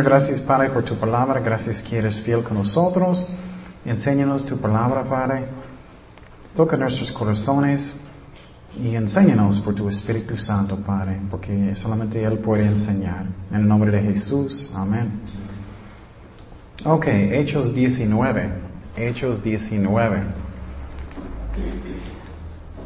Gracias 0.00 0.40
Padre 0.40 0.70
por 0.70 0.84
tu 0.84 0.96
palabra, 0.96 1.40
gracias 1.40 1.82
que 1.82 1.98
eres 1.98 2.18
fiel 2.22 2.42
con 2.42 2.56
nosotros. 2.56 3.26
Enséñanos 3.84 4.46
tu 4.46 4.56
palabra, 4.56 5.04
Padre. 5.04 5.44
Toca 6.56 6.78
nuestros 6.78 7.12
corazones 7.12 7.92
y 8.80 8.94
enséñanos 8.96 9.60
por 9.60 9.74
tu 9.74 9.88
Espíritu 9.90 10.36
Santo, 10.38 10.76
Padre, 10.78 11.20
porque 11.30 11.74
solamente 11.74 12.24
Él 12.24 12.38
puede 12.38 12.64
enseñar. 12.64 13.26
En 13.50 13.60
el 13.60 13.68
nombre 13.68 13.90
de 13.92 14.02
Jesús, 14.02 14.70
amén. 14.74 15.20
Ok, 16.84 17.06
Hechos 17.08 17.74
19. 17.74 18.50
Hechos 18.96 19.42
19. 19.42 20.22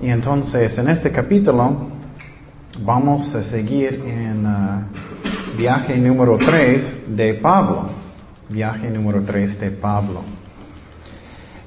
Y 0.02 0.08
entonces, 0.08 0.76
en 0.76 0.88
este 0.88 1.12
capítulo, 1.12 1.88
vamos 2.80 3.32
a 3.34 3.42
seguir 3.44 4.02
en 4.04 4.44
uh, 4.44 4.82
viaje 5.56 5.96
número 5.96 6.36
3 6.38 7.16
de 7.16 7.34
Pablo. 7.34 7.88
Viaje 8.48 8.90
número 8.90 9.22
3 9.22 9.58
de 9.58 9.70
Pablo. 9.70 10.22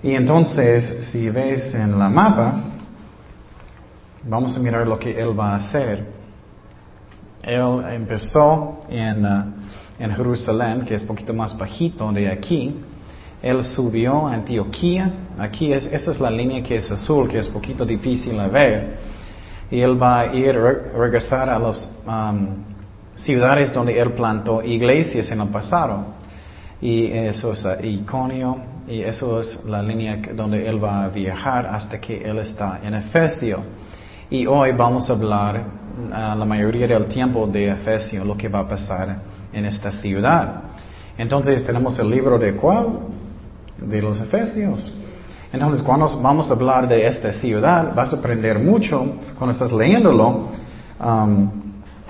Y 0.04 0.14
entonces, 0.14 1.08
si 1.12 1.30
ves 1.30 1.74
en 1.74 1.98
la 1.98 2.08
mapa, 2.08 2.62
vamos 4.24 4.56
a 4.56 4.60
mirar 4.60 4.88
lo 4.88 4.98
que 4.98 5.20
él 5.20 5.38
va 5.38 5.54
a 5.54 5.56
hacer. 5.58 6.06
Él 7.42 7.84
empezó 7.92 8.82
en, 8.90 9.26
uh, 9.26 9.44
en 9.98 10.16
Jerusalén, 10.16 10.86
que 10.86 10.96
es 10.96 11.04
poquito 11.04 11.34
más 11.34 11.58
bajito 11.58 12.12
de 12.12 12.30
aquí. 12.30 12.80
Él 13.42 13.64
subió 13.64 14.28
a 14.28 14.36
Antioquía. 14.36 15.12
Aquí 15.38 15.74
es, 15.74 15.86
esa 15.88 16.12
es 16.12 16.20
la 16.20 16.30
línea 16.30 16.62
que 16.62 16.78
es 16.78 16.92
azul, 16.92 17.28
que 17.28 17.40
es 17.40 17.48
poquito 17.48 17.86
difícil 17.86 18.38
de 18.38 18.48
ver. 18.48 18.98
Y 19.72 19.80
él 19.82 20.02
va 20.02 20.22
a 20.22 20.36
ir, 20.36 20.56
re, 20.56 20.92
regresar 20.94 21.50
a 21.50 21.60
las 21.60 21.98
um, 22.06 22.69
ciudades 23.24 23.74
donde 23.74 24.00
él 24.00 24.14
plantó 24.14 24.62
iglesias 24.62 25.32
en 25.32 25.42
el 25.42 25.50
pasado. 25.50 26.20
Y 26.82 27.08
eso 27.08 27.52
es 27.54 27.66
Iconio, 27.84 28.58
y 28.88 29.02
eso 29.02 29.42
es 29.42 29.64
la 29.66 29.84
línea 29.84 30.20
donde 30.34 30.68
él 30.68 30.84
va 30.84 31.04
a 31.04 31.10
viajar 31.10 31.68
hasta 31.68 32.00
que 32.00 32.24
él 32.24 32.40
está 32.40 32.80
en 32.84 32.94
Efesio. 32.96 33.60
Y 34.30 34.48
hoy 34.48 34.72
vamos 34.72 35.10
a 35.10 35.14
hablar 35.14 35.62
uh, 36.08 36.38
la 36.38 36.46
mayoría 36.46 36.88
del 36.88 37.06
tiempo 37.08 37.46
de 37.48 37.70
Efesio, 37.70 38.24
lo 38.24 38.38
que 38.38 38.48
va 38.48 38.60
a 38.60 38.68
pasar 38.68 39.20
en 39.52 39.66
esta 39.66 39.92
ciudad. 39.92 40.62
Entonces 41.18 41.66
tenemos 41.66 42.00
el 42.00 42.10
libro 42.10 42.40
de 42.40 42.56
cuál? 42.56 43.00
De 43.78 44.02
los 44.02 44.20
Efesios. 44.22 44.92
Entonces 45.52 45.82
cuando 45.82 46.08
vamos 46.22 46.50
a 46.50 46.54
hablar 46.54 46.88
de 46.88 47.06
esta 47.06 47.34
ciudad, 47.34 47.94
vas 47.94 48.14
a 48.14 48.18
aprender 48.18 48.60
mucho 48.60 49.06
cuando 49.38 49.52
estás 49.52 49.72
leyéndolo, 49.72 50.50
um, 51.04 51.50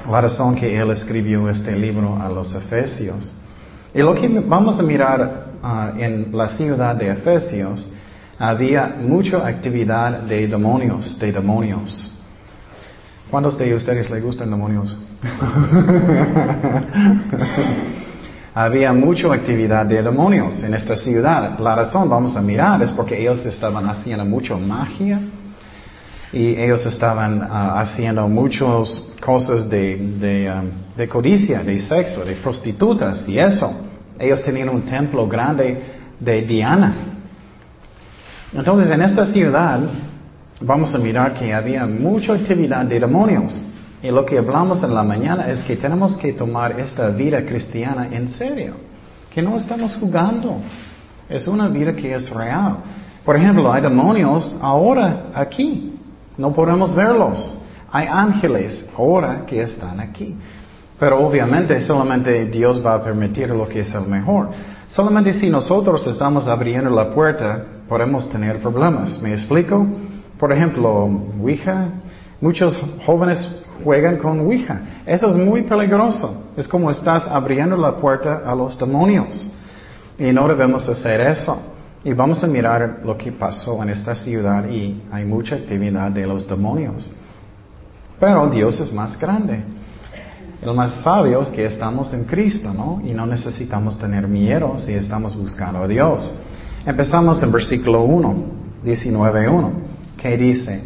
la 0.08 0.22
razón 0.22 0.56
que 0.56 0.78
él 0.78 0.92
escribió 0.92 1.50
este 1.50 1.76
libro 1.76 2.18
a 2.22 2.30
los 2.30 2.54
Efesios. 2.54 3.34
Y 3.94 4.00
lo 4.00 4.14
que 4.14 4.28
vamos 4.28 4.80
a 4.80 4.84
mirar 4.84 5.46
uh, 5.62 6.00
en 6.00 6.30
la 6.32 6.48
ciudad 6.50 6.96
de 6.96 7.12
Efesios, 7.12 7.92
había 8.38 8.96
mucha 9.02 9.46
actividad 9.46 10.22
de 10.22 10.48
demonios, 10.48 11.20
de 11.20 11.32
demonios. 11.32 12.14
¿Cuántos 13.30 13.58
de 13.58 13.76
ustedes 13.76 14.10
les 14.10 14.24
gustan 14.24 14.50
demonios? 14.50 14.96
Había 18.56 18.92
mucha 18.94 19.32
actividad 19.32 19.86
de 19.86 20.02
demonios 20.02 20.64
en 20.64 20.74
esta 20.74 20.96
ciudad. 20.96 21.60
La 21.60 21.76
razón, 21.76 22.10
vamos 22.10 22.36
a 22.36 22.42
mirar, 22.42 22.82
es 22.82 22.90
porque 22.92 23.22
ellos 23.22 23.46
estaban 23.46 23.88
haciendo 23.88 24.26
mucha 24.26 24.58
magia 24.58 25.20
y 26.32 26.56
ellos 26.56 26.86
estaban 26.86 27.42
uh, 27.42 27.78
haciendo 27.78 28.28
muchas 28.28 29.02
cosas 29.20 29.70
de, 29.70 29.98
de, 29.98 30.52
um, 30.52 30.70
de 30.96 31.08
codicia, 31.08 31.64
de 31.64 31.80
sexo, 31.80 32.24
de 32.24 32.36
prostitutas 32.36 33.28
y 33.28 33.40
eso. 33.40 33.72
Ellos 34.20 34.44
tenían 34.44 34.70
un 34.70 34.84
templo 34.84 35.28
grande 35.28 35.82
de 36.20 36.42
Diana. 36.44 36.94
Entonces, 38.54 38.90
en 38.92 39.02
esta 39.02 39.26
ciudad, 39.26 39.80
vamos 40.62 40.94
a 40.94 40.98
mirar 40.98 41.34
que 41.34 41.54
había 41.54 41.86
mucha 41.86 42.34
actividad 42.34 42.86
de 42.86 43.00
demonios. 43.00 43.66
Y 44.02 44.10
lo 44.12 44.26
que 44.26 44.38
hablamos 44.38 44.84
en 44.84 44.94
la 44.94 45.04
mañana 45.04 45.50
es 45.50 45.60
que 45.62 45.76
tenemos 45.76 46.16
que 46.18 46.34
tomar 46.34 46.80
esta 46.80 47.10
vida 47.10 47.44
cristiana 47.46 48.08
en 48.12 48.30
serio. 48.30 48.74
Que 49.34 49.42
no 49.42 49.58
estamos 49.58 49.96
jugando. 49.98 50.62
Es 51.28 51.48
una 51.48 51.68
vida 51.68 51.96
que 51.96 52.14
es 52.14 52.30
real. 52.30 52.78
Por 53.24 53.36
ejemplo, 53.36 53.72
hay 53.72 53.82
demonios 53.82 54.56
ahora 54.62 55.28
aquí. 55.34 55.94
No 56.40 56.54
podemos 56.54 56.96
verlos. 56.96 57.58
Hay 57.92 58.08
ángeles 58.08 58.86
ahora 58.98 59.46
que 59.46 59.62
están 59.62 60.00
aquí. 60.00 60.38
Pero 60.98 61.20
obviamente 61.20 61.82
solamente 61.82 62.46
Dios 62.46 62.82
va 62.84 62.94
a 62.94 63.04
permitir 63.04 63.50
lo 63.50 63.68
que 63.68 63.82
es 63.82 63.94
el 63.94 64.08
mejor. 64.08 64.48
Solamente 64.88 65.34
si 65.34 65.50
nosotros 65.50 66.08
estamos 66.08 66.48
abriendo 66.48 66.90
la 66.90 67.14
puerta, 67.14 67.62
podemos 67.90 68.30
tener 68.30 68.62
problemas. 68.62 69.22
¿Me 69.22 69.34
explico? 69.34 69.86
Por 70.40 70.54
ejemplo, 70.54 71.10
Ouija. 71.42 71.90
Muchos 72.40 72.82
jóvenes 73.06 73.62
juegan 73.84 74.16
con 74.16 74.40
Ouija. 74.40 74.80
Eso 75.06 75.30
es 75.32 75.36
muy 75.36 75.64
peligroso. 75.64 76.52
Es 76.56 76.70
como 76.70 76.90
estás 76.90 77.28
abriendo 77.28 77.76
la 77.76 77.98
puerta 77.98 78.44
a 78.46 78.56
los 78.56 78.80
demonios. 78.80 79.52
Y 80.18 80.32
no 80.32 80.48
debemos 80.48 80.88
hacer 80.88 81.20
eso. 81.20 81.60
Y 82.04 82.14
vamos 82.14 82.42
a 82.44 82.48
mirar 82.48 83.02
lo 83.04 83.18
que 83.18 83.32
pasó 83.32 83.84
en 83.84 83.90
esta 83.90 84.16
ciudad 84.16 84.70
y 84.70 85.02
hay 85.12 85.26
mucha 85.26 85.56
actividad 85.56 86.12
de 86.12 86.26
los 86.26 86.48
demonios. 86.48 87.10
Pero 88.20 88.48
Dios 88.48 88.80
es 88.80 88.94
más 88.94 89.20
grande. 89.20 89.62
El 90.62 90.74
más 90.74 91.02
sabio 91.02 91.42
es 91.42 91.50
que 91.50 91.66
estamos 91.66 92.14
en 92.14 92.24
Cristo, 92.26 92.74
¿no? 92.74 93.02
Y 93.04 93.14
no 93.14 93.26
necesitamos 93.26 93.98
tener 93.98 94.28
miedo 94.28 94.78
si 94.78 94.94
estamos 94.94 95.36
buscando 95.36 95.84
a 95.84 95.88
Dios. 95.88 96.34
Empezamos 96.86 97.42
en 97.44 97.52
versículo 97.52 98.04
1, 98.04 98.36
19.1, 98.84 99.72
que 100.18 100.38
dice, 100.38 100.82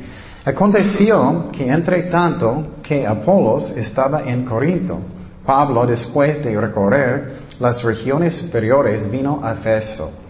Aconteció 0.46 1.50
que 1.52 1.68
entre 1.68 2.04
tanto 2.04 2.78
que 2.84 3.08
Apolos 3.08 3.70
estaba 3.72 4.24
en 4.24 4.46
Corinto, 4.46 5.00
Pablo, 5.46 5.86
después 5.86 6.44
de 6.44 6.60
recorrer 6.60 7.34
las 7.60 7.82
regiones 7.84 8.36
superiores, 8.36 9.10
vino 9.10 9.42
a 9.44 9.54
Efeso. 9.54 10.23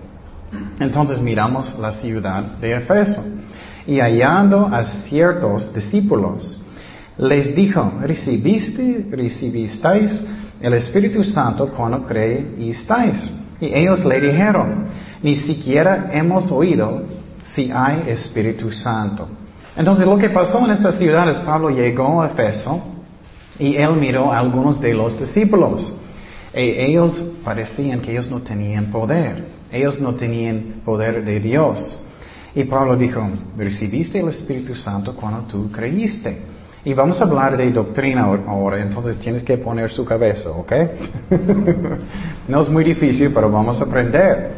Entonces 0.79 1.21
miramos 1.21 1.77
la 1.79 1.91
ciudad 1.91 2.43
de 2.59 2.75
Efeso. 2.75 3.23
Y 3.85 3.99
hallando 3.99 4.67
a 4.67 4.83
ciertos 4.83 5.73
discípulos, 5.73 6.61
les 7.17 7.55
dijo, 7.55 7.93
¿recibiste, 8.01 9.07
recibisteis 9.11 10.21
el 10.61 10.73
Espíritu 10.73 11.23
Santo 11.23 11.67
cuando 11.67 12.05
creísteis? 12.05 13.31
Y 13.59 13.65
ellos 13.73 14.03
le 14.05 14.19
dijeron, 14.19 14.85
ni 15.21 15.35
siquiera 15.35 16.09
hemos 16.11 16.51
oído 16.51 17.03
si 17.53 17.71
hay 17.71 18.03
Espíritu 18.07 18.71
Santo. 18.71 19.27
Entonces 19.75 20.05
lo 20.05 20.17
que 20.17 20.29
pasó 20.29 20.59
en 20.65 20.71
estas 20.71 20.97
ciudades, 20.97 21.37
Pablo 21.39 21.69
llegó 21.69 22.21
a 22.21 22.27
Efeso 22.27 22.81
y 23.59 23.75
él 23.75 23.95
miró 23.95 24.31
a 24.31 24.39
algunos 24.39 24.79
de 24.79 24.93
los 24.93 25.19
discípulos. 25.19 25.93
E 26.53 26.85
ellos 26.85 27.19
parecían 27.43 27.99
que 28.01 28.11
ellos 28.11 28.29
no 28.29 28.41
tenían 28.41 28.85
poder. 28.85 29.43
Ellos 29.71 29.99
no 29.99 30.13
tenían 30.13 30.81
poder 30.85 31.25
de 31.25 31.39
Dios. 31.39 31.99
Y 32.53 32.63
Pablo 32.65 32.95
dijo, 32.95 33.27
recibiste 33.57 34.19
el 34.19 34.29
Espíritu 34.29 34.75
Santo 34.75 35.15
cuando 35.15 35.41
tú 35.41 35.71
creíste. 35.71 36.37
Y 36.85 36.93
vamos 36.93 37.19
a 37.21 37.23
hablar 37.23 37.57
de 37.57 37.71
doctrina 37.71 38.23
ahora, 38.23 38.81
entonces 38.81 39.17
tienes 39.17 39.41
que 39.41 39.57
poner 39.57 39.89
su 39.89 40.03
cabeza, 40.03 40.49
¿ok? 40.49 40.73
no 42.47 42.61
es 42.61 42.69
muy 42.69 42.83
difícil, 42.83 43.31
pero 43.33 43.49
vamos 43.49 43.81
a 43.81 43.85
aprender. 43.85 44.51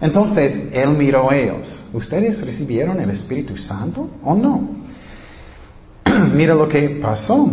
Entonces, 0.00 0.56
él 0.72 0.90
miró 0.90 1.30
a 1.30 1.36
ellos. 1.36 1.84
¿Ustedes 1.92 2.40
recibieron 2.44 3.00
el 3.00 3.10
Espíritu 3.10 3.56
Santo 3.56 4.08
o 4.22 4.34
no? 4.34 4.68
Mira 6.34 6.54
lo 6.54 6.68
que 6.68 7.00
pasó. 7.02 7.48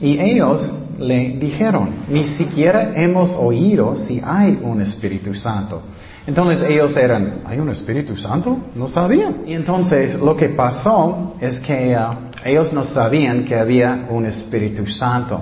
Y 0.00 0.18
ellos 0.18 0.68
le 0.98 1.30
dijeron, 1.38 1.90
ni 2.08 2.26
siquiera 2.26 2.92
hemos 2.94 3.32
oído 3.32 3.96
si 3.96 4.20
hay 4.24 4.58
un 4.62 4.82
Espíritu 4.82 5.34
Santo. 5.34 5.82
Entonces 6.26 6.68
ellos 6.68 6.96
eran, 6.96 7.40
¿hay 7.46 7.58
un 7.58 7.70
Espíritu 7.70 8.16
Santo? 8.16 8.58
No 8.74 8.88
sabían. 8.88 9.42
Y 9.46 9.54
entonces 9.54 10.14
lo 10.20 10.36
que 10.36 10.50
pasó 10.50 11.34
es 11.40 11.58
que 11.60 11.96
uh, 11.96 12.14
ellos 12.44 12.72
no 12.72 12.84
sabían 12.84 13.44
que 13.44 13.54
había 13.54 14.06
un 14.10 14.26
Espíritu 14.26 14.86
Santo. 14.86 15.40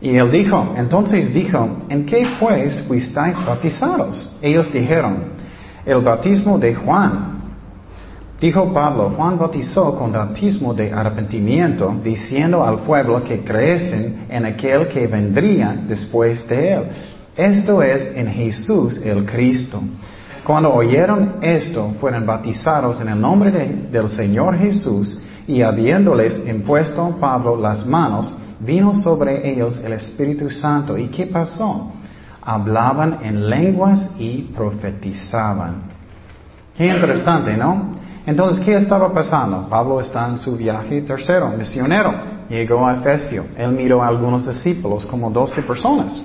Y 0.00 0.16
él 0.16 0.30
dijo, 0.30 0.74
entonces 0.76 1.32
dijo, 1.32 1.84
¿en 1.88 2.06
qué 2.06 2.26
pues 2.38 2.82
fuisteis 2.82 3.36
bautizados? 3.44 4.30
Ellos 4.42 4.72
dijeron, 4.72 5.32
el 5.86 6.00
bautismo 6.00 6.58
de 6.58 6.74
Juan. 6.74 7.31
Dijo 8.42 8.74
Pablo, 8.74 9.12
Juan 9.16 9.38
bautizó 9.38 9.96
con 9.96 10.10
bautismo 10.10 10.74
de 10.74 10.92
arrepentimiento, 10.92 11.94
diciendo 12.02 12.64
al 12.64 12.80
pueblo 12.80 13.22
que 13.22 13.44
creesen 13.44 14.26
en 14.28 14.44
aquel 14.44 14.88
que 14.88 15.06
vendría 15.06 15.80
después 15.86 16.48
de 16.48 16.72
él. 16.72 16.82
Esto 17.36 17.80
es 17.84 18.16
en 18.16 18.26
Jesús 18.26 19.00
el 19.04 19.24
Cristo. 19.26 19.80
Cuando 20.44 20.74
oyeron 20.74 21.36
esto, 21.40 21.94
fueron 22.00 22.26
bautizados 22.26 23.00
en 23.00 23.10
el 23.10 23.20
nombre 23.20 23.52
de, 23.52 23.66
del 23.92 24.08
Señor 24.08 24.58
Jesús 24.58 25.22
y 25.46 25.62
habiéndoles 25.62 26.42
impuesto 26.44 27.16
Pablo 27.20 27.56
las 27.56 27.86
manos, 27.86 28.36
vino 28.58 28.92
sobre 28.96 29.48
ellos 29.52 29.80
el 29.84 29.92
Espíritu 29.92 30.50
Santo. 30.50 30.98
¿Y 30.98 31.06
qué 31.10 31.28
pasó? 31.28 31.92
Hablaban 32.42 33.18
en 33.22 33.48
lenguas 33.48 34.10
y 34.18 34.50
profetizaban. 34.52 35.84
Qué 36.76 36.88
interesante, 36.88 37.56
¿no? 37.56 38.01
Entonces, 38.24 38.64
¿qué 38.64 38.76
estaba 38.76 39.12
pasando? 39.12 39.66
Pablo 39.68 40.00
está 40.00 40.28
en 40.28 40.38
su 40.38 40.56
viaje 40.56 41.02
tercero, 41.02 41.48
misionero. 41.56 42.14
Llegó 42.48 42.86
a 42.86 42.96
Efesio. 42.96 43.44
Él 43.56 43.72
miró 43.72 44.02
a 44.02 44.08
algunos 44.08 44.46
discípulos, 44.46 45.04
como 45.06 45.30
12 45.30 45.62
personas. 45.62 46.20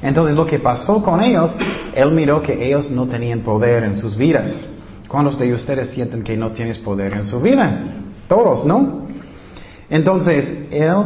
Entonces, 0.00 0.36
lo 0.36 0.46
que 0.46 0.60
pasó 0.60 1.02
con 1.02 1.20
ellos, 1.20 1.52
él 1.94 2.12
miró 2.12 2.40
que 2.42 2.64
ellos 2.64 2.90
no 2.90 3.06
tenían 3.06 3.40
poder 3.40 3.82
en 3.82 3.96
sus 3.96 4.16
vidas. 4.16 4.66
¿Cuántos 5.08 5.38
de 5.38 5.52
ustedes 5.52 5.88
sienten 5.88 6.22
que 6.22 6.36
no 6.36 6.52
tienes 6.52 6.78
poder 6.78 7.14
en 7.14 7.24
su 7.24 7.40
vida? 7.40 7.80
Todos, 8.28 8.64
¿no? 8.64 9.08
Entonces, 9.90 10.68
él, 10.70 10.96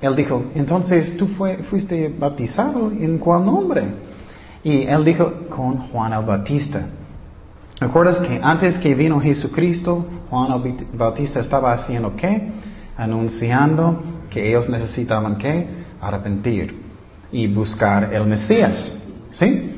él 0.00 0.16
dijo, 0.16 0.44
entonces 0.54 1.16
tú 1.18 1.28
fuiste 1.68 2.14
bautizado 2.18 2.90
en 2.90 3.18
cuál 3.18 3.44
nombre? 3.44 3.82
Y 4.64 4.84
él 4.84 5.04
dijo, 5.04 5.30
con 5.50 5.88
Juan 5.88 6.12
el 6.12 6.24
Bautista. 6.24 6.86
¿Recuerdas 7.82 8.18
que 8.18 8.38
antes 8.40 8.78
que 8.78 8.94
vino 8.94 9.20
Jesucristo, 9.20 10.06
Juan 10.30 10.62
Bautista 10.94 11.40
estaba 11.40 11.72
haciendo 11.72 12.14
qué? 12.14 12.52
Anunciando 12.96 14.00
que 14.30 14.48
ellos 14.48 14.68
necesitaban 14.68 15.36
qué? 15.36 15.66
Arrepentir 16.00 16.80
y 17.32 17.48
buscar 17.48 18.14
el 18.14 18.24
Mesías. 18.24 18.92
¿Sí? 19.32 19.72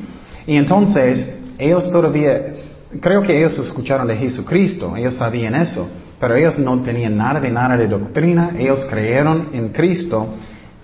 Y 0.47 0.57
entonces, 0.57 1.35
ellos 1.57 1.91
todavía, 1.91 2.53
creo 3.01 3.23
que 3.23 3.39
ellos 3.39 3.59
escucharon 3.59 4.07
de 4.07 4.17
Jesucristo, 4.17 4.95
ellos 4.95 5.15
sabían 5.15 5.55
eso, 5.55 5.89
pero 6.21 6.37
ellos 6.37 6.59
no 6.59 6.79
tenían 6.81 7.17
nada 7.17 7.41
de 7.41 7.51
nada 7.51 7.75
de 7.75 7.89
doctrina, 7.89 8.51
ellos 8.59 8.87
creyeron 8.91 9.49
en 9.55 9.71
Cristo, 9.71 10.29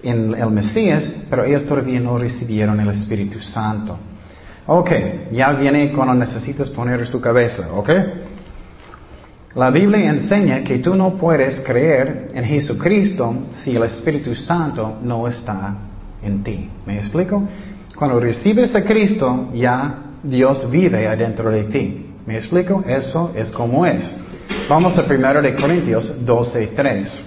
en 0.02 0.34
el 0.34 0.50
Mesías, 0.50 1.12
pero 1.28 1.44
ellos 1.44 1.66
todavía 1.66 2.00
no 2.00 2.16
recibieron 2.16 2.80
el 2.80 2.88
Espíritu 2.88 3.40
Santo. 3.40 3.98
Ok, 4.72 4.90
ya 5.32 5.50
viene 5.50 5.90
cuando 5.90 6.14
necesitas 6.14 6.70
poner 6.70 7.04
su 7.08 7.20
cabeza, 7.20 7.72
¿ok? 7.74 7.90
La 9.56 9.68
Biblia 9.68 10.08
enseña 10.08 10.62
que 10.62 10.78
tú 10.78 10.94
no 10.94 11.16
puedes 11.16 11.58
creer 11.62 12.28
en 12.32 12.44
Jesucristo 12.44 13.34
si 13.50 13.74
el 13.74 13.82
Espíritu 13.82 14.32
Santo 14.36 14.98
no 15.02 15.26
está 15.26 15.74
en 16.22 16.44
ti. 16.44 16.70
¿Me 16.86 16.98
explico? 16.98 17.42
Cuando 17.96 18.20
recibes 18.20 18.72
a 18.76 18.84
Cristo, 18.84 19.48
ya 19.54 20.04
Dios 20.22 20.70
vive 20.70 21.08
adentro 21.08 21.50
de 21.50 21.64
ti. 21.64 22.06
¿Me 22.24 22.36
explico? 22.36 22.84
Eso 22.86 23.32
es 23.34 23.50
como 23.50 23.84
es. 23.84 24.14
Vamos 24.68 24.96
a 24.96 25.02
1 25.02 25.42
de 25.42 25.56
Corintios 25.56 26.24
12, 26.24 26.66
3. 26.76 27.22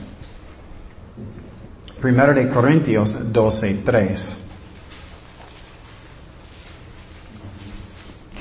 1 2.02 2.34
de 2.36 2.48
Corintios 2.48 3.34
12, 3.34 3.82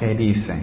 3. 0.02 0.08
¿Qué 0.08 0.14
dice? 0.16 0.54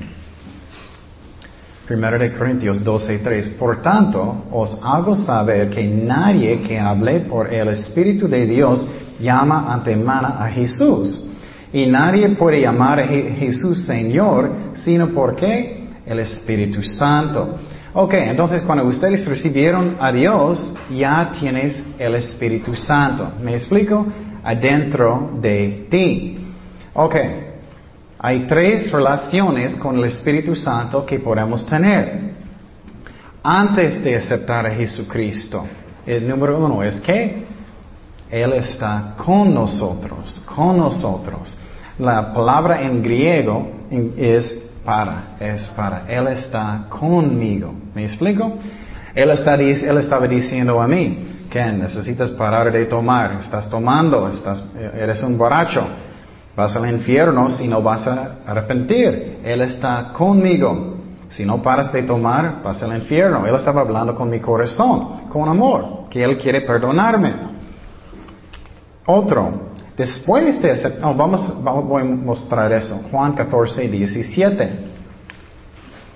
Primero 1.87 2.19
de 2.19 2.33
Corintios 2.33 2.83
12, 2.83 3.19
3. 3.19 3.49
Por 3.57 3.81
tanto, 3.81 4.45
os 4.51 4.77
hago 4.83 5.15
saber 5.15 5.69
que 5.69 5.87
nadie 5.87 6.61
que 6.61 6.77
hable 6.77 7.21
por 7.21 7.51
el 7.51 7.69
Espíritu 7.69 8.27
de 8.27 8.45
Dios 8.45 8.85
llama 9.19 9.73
antemana 9.73 10.43
a 10.43 10.49
Jesús. 10.49 11.25
Y 11.71 11.85
nadie 11.87 12.29
puede 12.29 12.61
llamar 12.61 12.99
a 12.99 13.07
Jesús 13.07 13.85
Señor, 13.85 14.51
sino 14.75 15.09
porque 15.09 15.87
el 16.05 16.19
Espíritu 16.19 16.83
Santo. 16.83 17.57
Ok, 17.93 18.13
entonces 18.13 18.61
cuando 18.61 18.85
ustedes 18.85 19.25
recibieron 19.25 19.97
a 19.99 20.11
Dios, 20.11 20.73
ya 20.95 21.31
tienes 21.31 21.83
el 21.97 22.15
Espíritu 22.15 22.75
Santo. 22.75 23.31
¿Me 23.41 23.53
explico? 23.53 24.05
Adentro 24.43 25.31
de 25.41 25.87
ti. 25.89 26.37
Ok, 26.93 27.15
hay 28.21 28.41
tres 28.41 28.91
relaciones 28.91 29.75
con 29.75 29.97
el 29.97 30.03
Espíritu 30.03 30.53
Santo 30.53 31.05
que 31.05 31.19
podemos 31.19 31.65
tener. 31.65 32.33
Antes 33.41 34.03
de 34.03 34.17
aceptar 34.17 34.67
a 34.67 34.75
Jesucristo, 34.75 35.65
el 36.05 36.27
número 36.27 36.59
uno 36.59 36.83
es 36.83 36.99
que 36.99 37.45
Él 38.29 38.53
está 38.53 39.13
con 39.15 39.53
nosotros, 39.53 40.43
con 40.45 40.77
nosotros. 40.77 41.57
La 41.97 42.33
palabra 42.33 42.81
en 42.81 43.01
griego 43.01 43.71
es 44.17 44.53
para, 44.83 45.37
es 45.39 45.65
para. 45.69 46.03
Él 46.05 46.27
está 46.27 46.87
conmigo. 46.89 47.73
¿Me 47.95 48.03
explico? 48.03 48.57
Él, 49.15 49.29
estaba 49.29 50.27
diciendo 50.27 50.81
a 50.81 50.87
mí, 50.87 51.45
que 51.49 51.63
necesitas 51.71 52.31
parar 52.31 52.69
de 52.69 52.85
tomar, 52.85 53.37
estás 53.39 53.69
tomando, 53.69 54.27
estás, 54.29 54.61
eres 54.93 55.23
un 55.23 55.37
borracho 55.37 55.87
Vas 56.59 56.75
al 56.75 56.91
infierno 56.91 57.49
si 57.51 57.69
no 57.69 57.81
vas 57.81 58.05
a 58.05 58.39
arrepentir. 58.45 59.39
Él 59.45 59.61
está 59.61 60.11
conmigo. 60.11 60.97
Si 61.29 61.45
no 61.45 61.61
paras 61.61 61.89
de 61.93 62.03
tomar, 62.03 62.61
vas 62.61 62.83
al 62.83 62.97
infierno. 62.97 63.47
Él 63.47 63.55
estaba 63.55 63.79
hablando 63.79 64.13
con 64.13 64.29
mi 64.29 64.41
corazón, 64.41 65.29
con 65.29 65.47
amor, 65.47 66.09
que 66.09 66.21
Él 66.21 66.37
quiere 66.37 66.67
perdonarme. 66.67 67.33
Otro, 69.05 69.69
después 69.95 70.61
de 70.61 70.71
ese, 70.71 70.99
vamos, 70.99 71.63
vamos, 71.63 71.85
voy 71.85 72.01
a 72.01 72.05
mostrar 72.05 72.73
eso. 72.73 73.03
Juan 73.09 73.31
14, 73.31 73.87
17. 73.87 74.69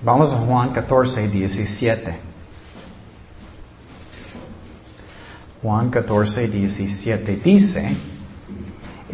Vamos 0.02 0.30
a 0.30 0.36
Juan 0.40 0.74
14, 0.74 1.26
17. 1.26 2.18
Juan 5.62 5.88
14, 5.88 6.48
17 6.48 7.36
dice, 7.42 7.96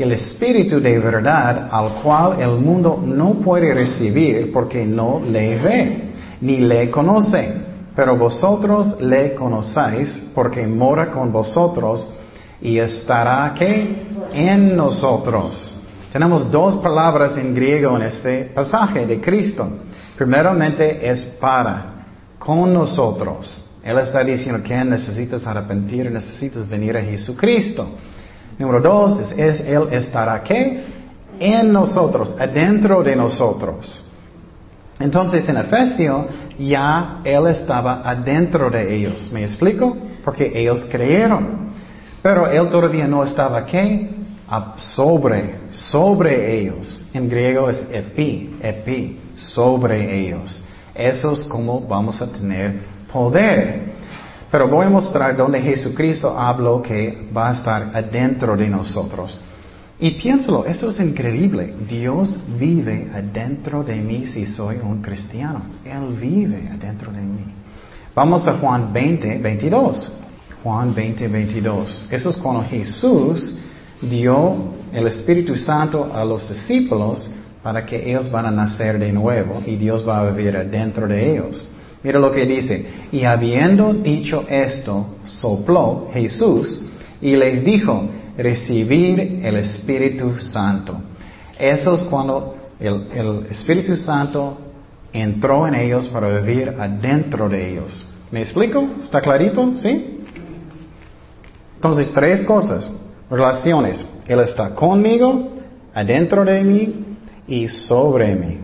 el 0.02 0.12
Espíritu 0.12 0.80
de 0.80 0.98
verdad 0.98 1.68
al 1.70 2.02
cual 2.02 2.40
el 2.40 2.58
mundo 2.60 3.02
no 3.04 3.34
puede 3.34 3.74
recibir 3.74 4.52
porque 4.52 4.84
no 4.84 5.20
le 5.20 5.58
ve, 5.58 6.02
ni 6.40 6.58
le 6.58 6.90
conoce. 6.90 7.52
Pero 7.94 8.16
vosotros 8.16 9.00
le 9.00 9.34
conocéis 9.34 10.30
porque 10.34 10.66
mora 10.66 11.10
con 11.10 11.32
vosotros 11.32 12.12
y 12.62 12.78
estará 12.78 13.46
aquí 13.46 13.98
en 14.32 14.76
nosotros. 14.76 15.80
Tenemos 16.12 16.50
dos 16.50 16.76
palabras 16.76 17.36
en 17.36 17.54
griego 17.54 17.96
en 17.96 18.02
este 18.02 18.44
pasaje 18.54 19.06
de 19.06 19.20
Cristo. 19.20 19.68
Primeramente 20.16 21.08
es 21.08 21.24
para, 21.40 22.04
con 22.38 22.72
nosotros. 22.72 23.66
Él 23.82 23.98
está 23.98 24.22
diciendo 24.22 24.62
que 24.62 24.84
necesitas 24.84 25.46
arrepentir, 25.46 26.10
necesitas 26.10 26.68
venir 26.68 26.96
a 26.96 27.02
Jesucristo. 27.02 27.86
Número 28.60 28.82
dos 28.82 29.18
es, 29.38 29.60
Él 29.60 29.88
estará 29.90 30.34
aquí 30.34 30.82
en 31.40 31.72
nosotros, 31.72 32.36
adentro 32.38 33.02
de 33.02 33.16
nosotros. 33.16 34.04
Entonces 34.98 35.48
en 35.48 35.56
Efesio 35.56 36.26
ya 36.58 37.22
Él 37.24 37.46
estaba 37.46 38.02
adentro 38.04 38.70
de 38.70 38.94
ellos. 38.94 39.30
¿Me 39.32 39.44
explico? 39.44 39.96
Porque 40.22 40.52
ellos 40.54 40.86
creyeron. 40.90 41.70
Pero 42.20 42.50
Él 42.50 42.68
todavía 42.68 43.08
no 43.08 43.24
estaba 43.24 43.60
aquí 43.60 44.10
sobre, 44.76 45.54
sobre 45.72 46.60
ellos. 46.60 47.06
En 47.14 47.30
griego 47.30 47.70
es 47.70 47.82
epi, 47.90 48.58
epi, 48.60 49.18
sobre 49.36 50.20
ellos. 50.20 50.62
Eso 50.94 51.32
es 51.32 51.44
como 51.44 51.80
vamos 51.80 52.20
a 52.20 52.30
tener 52.30 52.80
poder. 53.10 53.89
Pero 54.50 54.68
voy 54.68 54.86
a 54.86 54.90
mostrar 54.90 55.36
donde 55.36 55.60
Jesucristo 55.60 56.36
habló 56.36 56.82
que 56.82 57.28
va 57.34 57.50
a 57.50 57.52
estar 57.52 57.90
adentro 57.94 58.56
de 58.56 58.68
nosotros. 58.68 59.40
Y 60.00 60.12
piénsalo, 60.12 60.64
eso 60.64 60.90
es 60.90 60.98
increíble. 60.98 61.74
Dios 61.86 62.42
vive 62.58 63.10
adentro 63.14 63.84
de 63.84 63.96
mí 63.96 64.26
si 64.26 64.46
soy 64.46 64.78
un 64.82 65.02
cristiano. 65.02 65.62
Él 65.84 66.16
vive 66.18 66.68
adentro 66.72 67.12
de 67.12 67.20
mí. 67.20 67.44
Vamos 68.14 68.48
a 68.48 68.54
Juan 68.54 68.92
20, 68.92 69.38
22. 69.38 70.12
Juan 70.64 70.94
20, 70.94 71.28
22. 71.28 72.08
Eso 72.10 72.30
es 72.30 72.36
cuando 72.38 72.64
Jesús 72.64 73.60
dio 74.00 74.56
el 74.92 75.06
Espíritu 75.06 75.54
Santo 75.56 76.10
a 76.12 76.24
los 76.24 76.48
discípulos 76.48 77.30
para 77.62 77.84
que 77.84 78.10
ellos 78.10 78.30
van 78.30 78.46
a 78.46 78.50
nacer 78.50 78.98
de 78.98 79.12
nuevo 79.12 79.62
y 79.66 79.76
Dios 79.76 80.06
va 80.06 80.20
a 80.20 80.30
vivir 80.30 80.56
adentro 80.56 81.06
de 81.06 81.32
ellos. 81.32 81.68
Mira 82.02 82.18
lo 82.18 82.30
que 82.30 82.46
dice. 82.46 82.86
Y 83.12 83.24
habiendo 83.24 83.92
dicho 83.92 84.44
esto, 84.48 85.16
sopló 85.24 86.08
Jesús 86.12 86.86
y 87.20 87.36
les 87.36 87.64
dijo, 87.64 88.08
recibir 88.36 89.40
el 89.42 89.56
Espíritu 89.56 90.38
Santo. 90.38 90.96
Eso 91.58 91.94
es 91.94 92.00
cuando 92.02 92.56
el, 92.78 93.46
Espíritu 93.50 93.96
Santo 93.96 94.58
entró 95.12 95.66
en 95.66 95.74
ellos 95.74 96.08
para 96.08 96.40
vivir 96.40 96.74
adentro 96.78 97.48
de 97.48 97.72
ellos. 97.72 98.06
¿Me 98.30 98.42
explico? 98.42 98.88
¿Está 99.04 99.20
clarito? 99.20 99.74
¿Sí? 99.76 100.20
Entonces, 101.74 102.10
tres 102.12 102.42
cosas. 102.42 102.88
Relaciones. 103.28 104.04
Él 104.26 104.40
está 104.40 104.74
conmigo, 104.74 105.50
adentro 105.94 106.44
de 106.44 106.62
mí 106.62 107.16
y 107.46 107.68
sobre 107.68 108.34
mí. 108.34 108.58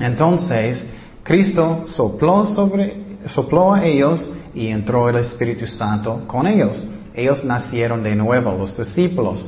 Entonces, 0.00 0.84
Cristo 1.28 1.82
sopló 1.84 2.46
sobre, 2.46 3.18
sopló 3.26 3.74
a 3.74 3.84
ellos 3.84 4.26
y 4.54 4.68
entró 4.68 5.10
el 5.10 5.16
Espíritu 5.16 5.66
Santo 5.66 6.22
con 6.26 6.46
ellos. 6.46 6.82
ellos 7.14 7.44
nacieron 7.44 8.02
de 8.02 8.16
nuevo, 8.16 8.52
los 8.56 8.74
discípulos. 8.74 9.46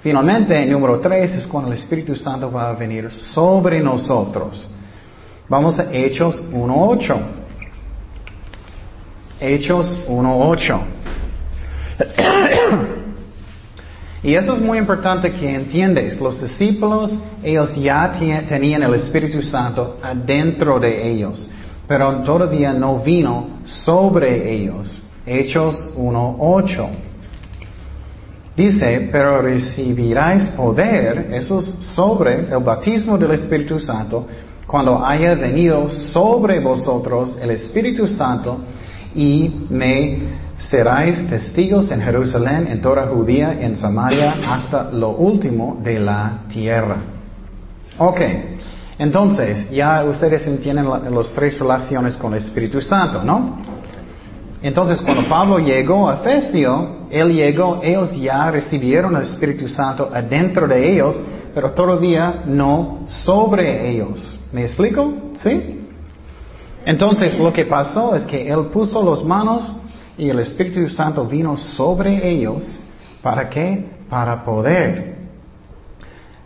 Finalmente, 0.00 0.64
número 0.64 1.00
tres 1.00 1.34
es 1.34 1.46
cuando 1.46 1.70
el 1.70 1.76
Espíritu 1.76 2.16
Santo 2.16 2.50
va 2.50 2.70
a 2.70 2.72
venir 2.72 3.12
sobre 3.12 3.80
nosotros. 3.80 4.70
Vamos 5.50 5.78
a 5.78 5.92
Hechos 5.92 6.42
1.8. 6.50 7.16
Hechos 9.38 10.06
1.8. 10.08 10.80
y 14.22 14.34
eso 14.34 14.54
es 14.54 14.60
muy 14.60 14.78
importante 14.78 15.32
que 15.32 15.52
entiendes. 15.52 16.20
Los 16.20 16.40
discípulos, 16.40 17.12
ellos 17.42 17.74
ya 17.74 18.12
tenían 18.48 18.82
el 18.84 18.94
Espíritu 18.94 19.42
Santo 19.42 19.96
adentro 20.00 20.78
de 20.78 21.10
ellos, 21.10 21.50
pero 21.88 22.22
todavía 22.22 22.72
no 22.72 23.00
vino 23.00 23.60
sobre 23.64 24.52
ellos. 24.52 25.02
Hechos 25.26 25.92
1.8. 25.96 26.88
Dice, 28.56 29.08
pero 29.10 29.42
recibiráis 29.42 30.44
poder, 30.48 31.28
eso 31.32 31.58
es 31.58 31.66
sobre 31.94 32.48
el 32.50 32.58
bautismo 32.58 33.16
del 33.18 33.32
Espíritu 33.32 33.80
Santo, 33.80 34.26
cuando 34.66 35.04
haya 35.04 35.34
venido 35.34 35.88
sobre 35.88 36.60
vosotros 36.60 37.38
el 37.42 37.50
Espíritu 37.50 38.06
Santo 38.06 38.60
y 39.14 39.66
me 39.70 40.18
seráis 40.56 41.26
testigos 41.28 41.90
en 41.90 42.00
Jerusalén, 42.00 42.68
en 42.70 42.80
toda 42.80 43.06
Judía, 43.06 43.56
en 43.60 43.76
Samaria, 43.76 44.36
hasta 44.48 44.90
lo 44.90 45.10
último 45.10 45.78
de 45.82 45.98
la 45.98 46.44
tierra. 46.48 46.96
Ok, 47.98 48.20
entonces 48.98 49.70
ya 49.70 50.04
ustedes 50.04 50.46
entienden 50.46 50.86
las 50.88 51.30
tres 51.30 51.58
relaciones 51.58 52.16
con 52.16 52.32
el 52.32 52.38
Espíritu 52.38 52.80
Santo, 52.80 53.22
¿no? 53.22 53.58
Entonces 54.62 55.00
cuando 55.00 55.28
Pablo 55.28 55.58
llegó 55.58 56.08
a 56.08 56.14
Efesio, 56.14 57.06
él 57.10 57.32
llegó, 57.32 57.80
ellos 57.82 58.14
ya 58.16 58.50
recibieron 58.50 59.16
el 59.16 59.22
Espíritu 59.22 59.68
Santo 59.68 60.08
adentro 60.14 60.68
de 60.68 60.92
ellos, 60.92 61.20
pero 61.52 61.72
todavía 61.72 62.44
no 62.46 63.00
sobre 63.06 63.90
ellos. 63.90 64.40
¿Me 64.52 64.62
explico? 64.62 65.12
¿Sí? 65.42 65.81
Entonces 66.84 67.38
lo 67.38 67.52
que 67.52 67.64
pasó 67.64 68.16
es 68.16 68.24
que 68.24 68.48
Él 68.48 68.66
puso 68.72 69.08
las 69.08 69.24
manos 69.24 69.72
y 70.18 70.28
el 70.28 70.40
Espíritu 70.40 70.88
Santo 70.88 71.24
vino 71.26 71.56
sobre 71.56 72.28
ellos. 72.28 72.64
¿Para 73.22 73.48
qué? 73.48 73.84
Para 74.08 74.44
poder. 74.44 75.16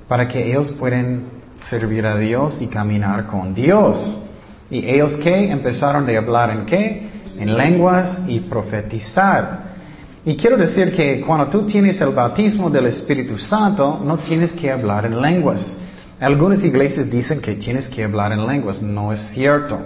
Para 0.09 0.28
que 0.28 0.50
ellos 0.50 0.71
puedan 0.78 1.25
servir 1.69 2.07
a 2.07 2.16
Dios 2.16 2.59
y 2.61 2.66
caminar 2.66 3.26
con 3.26 3.55
Dios. 3.55 4.19
¿Y 4.71 4.88
ellos 4.88 5.16
qué? 5.23 5.50
Empezaron 5.50 6.05
de 6.07 6.16
hablar 6.16 6.50
en 6.50 6.66
qué? 6.66 7.09
En 7.38 7.57
lenguas 7.57 8.21
y 8.28 8.40
profetizar. 8.40 9.66
Y 10.25 10.37
quiero 10.37 10.57
decir 10.57 10.93
que 10.95 11.21
cuando 11.21 11.47
tú 11.47 11.64
tienes 11.66 12.00
el 12.00 12.11
bautismo 12.11 12.69
del 12.69 12.87
Espíritu 12.87 13.38
Santo, 13.38 14.00
no 14.05 14.19
tienes 14.19 14.52
que 14.52 14.71
hablar 14.71 15.07
en 15.07 15.21
lenguas. 15.21 15.76
Algunas 16.19 16.62
iglesias 16.64 17.09
dicen 17.11 17.40
que 17.40 17.55
tienes 17.55 17.87
que 17.88 18.05
hablar 18.05 18.33
en 18.33 18.47
lenguas. 18.47 18.83
No 18.83 19.12
es 19.12 19.21
cierto. 19.31 19.78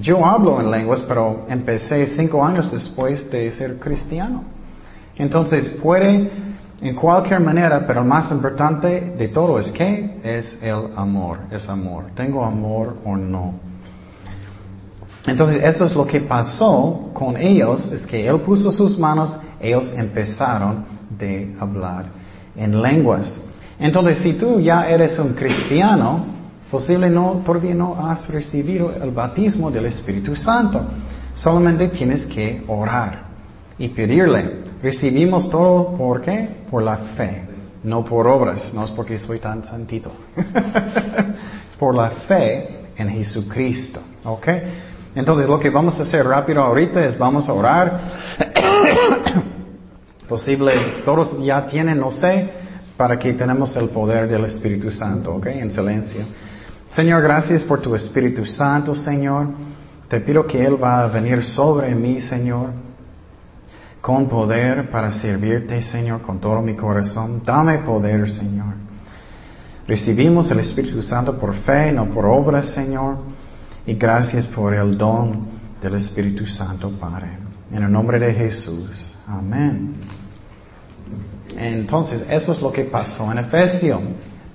Yo 0.00 0.24
hablo 0.24 0.60
en 0.60 0.70
lenguas, 0.70 1.02
pero 1.06 1.44
empecé 1.48 2.06
cinco 2.06 2.44
años 2.44 2.70
después 2.70 3.30
de 3.30 3.50
ser 3.50 3.78
cristiano. 3.78 4.42
Entonces 5.16 5.68
puede 5.82 6.30
en 6.80 6.94
cualquier 6.96 7.40
manera, 7.40 7.84
pero 7.86 8.00
lo 8.00 8.06
más 8.06 8.30
importante 8.32 9.14
de 9.16 9.28
todo 9.28 9.58
es 9.58 9.70
que 9.70 10.20
es 10.22 10.58
el 10.60 10.90
amor, 10.96 11.38
es 11.50 11.68
amor. 11.68 12.06
¿Tengo 12.14 12.44
amor 12.44 12.96
o 13.04 13.16
no? 13.16 13.54
Entonces 15.26 15.62
eso 15.64 15.86
es 15.86 15.94
lo 15.94 16.06
que 16.06 16.20
pasó 16.20 17.10
con 17.14 17.36
ellos, 17.36 17.90
es 17.92 18.04
que 18.04 18.26
Él 18.26 18.40
puso 18.40 18.70
sus 18.70 18.98
manos, 18.98 19.34
ellos 19.60 19.90
empezaron 19.96 20.84
de 21.16 21.56
hablar 21.58 22.06
en 22.56 22.82
lenguas. 22.82 23.40
Entonces, 23.78 24.18
si 24.18 24.34
tú 24.34 24.60
ya 24.60 24.88
eres 24.88 25.18
un 25.18 25.32
cristiano, 25.34 26.33
posible 26.74 27.08
no, 27.08 27.40
todavía 27.46 27.72
no 27.72 27.94
has 28.04 28.28
recibido 28.28 28.92
el 29.00 29.12
bautismo 29.12 29.70
del 29.70 29.86
Espíritu 29.86 30.34
Santo. 30.34 30.80
Solamente 31.36 31.86
tienes 31.86 32.26
que 32.26 32.64
orar 32.66 33.26
y 33.78 33.90
pedirle. 33.90 34.64
Recibimos 34.82 35.48
todo 35.48 35.96
por 35.96 36.20
qué? 36.20 36.64
Por 36.68 36.82
la 36.82 36.96
fe, 37.16 37.44
no 37.84 38.04
por 38.04 38.26
obras, 38.26 38.74
no 38.74 38.84
es 38.84 38.90
porque 38.90 39.20
soy 39.20 39.38
tan 39.38 39.64
santito. 39.64 40.10
es 40.36 41.76
por 41.78 41.94
la 41.94 42.10
fe 42.10 42.88
en 42.96 43.08
Jesucristo. 43.08 44.00
¿Ok? 44.24 44.48
Entonces 45.14 45.46
lo 45.48 45.60
que 45.60 45.70
vamos 45.70 45.96
a 46.00 46.02
hacer 46.02 46.26
rápido 46.26 46.60
ahorita 46.60 47.04
es 47.04 47.16
vamos 47.16 47.48
a 47.48 47.52
orar. 47.52 48.00
Posible, 50.28 50.72
todos 51.04 51.40
ya 51.40 51.64
tienen, 51.66 52.00
no 52.00 52.10
sé, 52.10 52.50
para 52.96 53.16
que 53.16 53.32
tenemos 53.34 53.76
el 53.76 53.90
poder 53.90 54.26
del 54.26 54.44
Espíritu 54.46 54.90
Santo, 54.90 55.36
¿ok? 55.36 55.46
En 55.46 55.70
silencio. 55.70 56.24
Señor, 56.88 57.22
gracias 57.22 57.64
por 57.64 57.80
tu 57.80 57.94
Espíritu 57.94 58.44
Santo, 58.44 58.94
Señor. 58.94 59.48
Te 60.08 60.20
pido 60.20 60.46
que 60.46 60.64
Él 60.64 60.82
va 60.82 61.02
a 61.02 61.06
venir 61.08 61.42
sobre 61.42 61.94
mí, 61.94 62.20
Señor, 62.20 62.70
con 64.00 64.28
poder 64.28 64.90
para 64.90 65.10
servirte, 65.10 65.80
Señor, 65.82 66.22
con 66.22 66.38
todo 66.38 66.60
mi 66.60 66.74
corazón. 66.74 67.42
Dame 67.44 67.78
poder, 67.78 68.30
Señor. 68.30 68.74
Recibimos 69.86 70.50
el 70.50 70.60
Espíritu 70.60 71.02
Santo 71.02 71.38
por 71.38 71.54
fe, 71.54 71.92
no 71.92 72.06
por 72.06 72.26
obras, 72.26 72.66
Señor. 72.66 73.18
Y 73.86 73.94
gracias 73.94 74.46
por 74.46 74.74
el 74.74 74.96
don 74.96 75.48
del 75.80 75.94
Espíritu 75.96 76.46
Santo, 76.46 76.90
Padre. 76.98 77.38
En 77.70 77.82
el 77.82 77.90
nombre 77.90 78.18
de 78.18 78.32
Jesús. 78.32 79.16
Amén. 79.26 79.94
Entonces, 81.56 82.24
eso 82.28 82.52
es 82.52 82.62
lo 82.62 82.72
que 82.72 82.84
pasó 82.84 83.30
en 83.32 83.38
Efesio. 83.38 84.00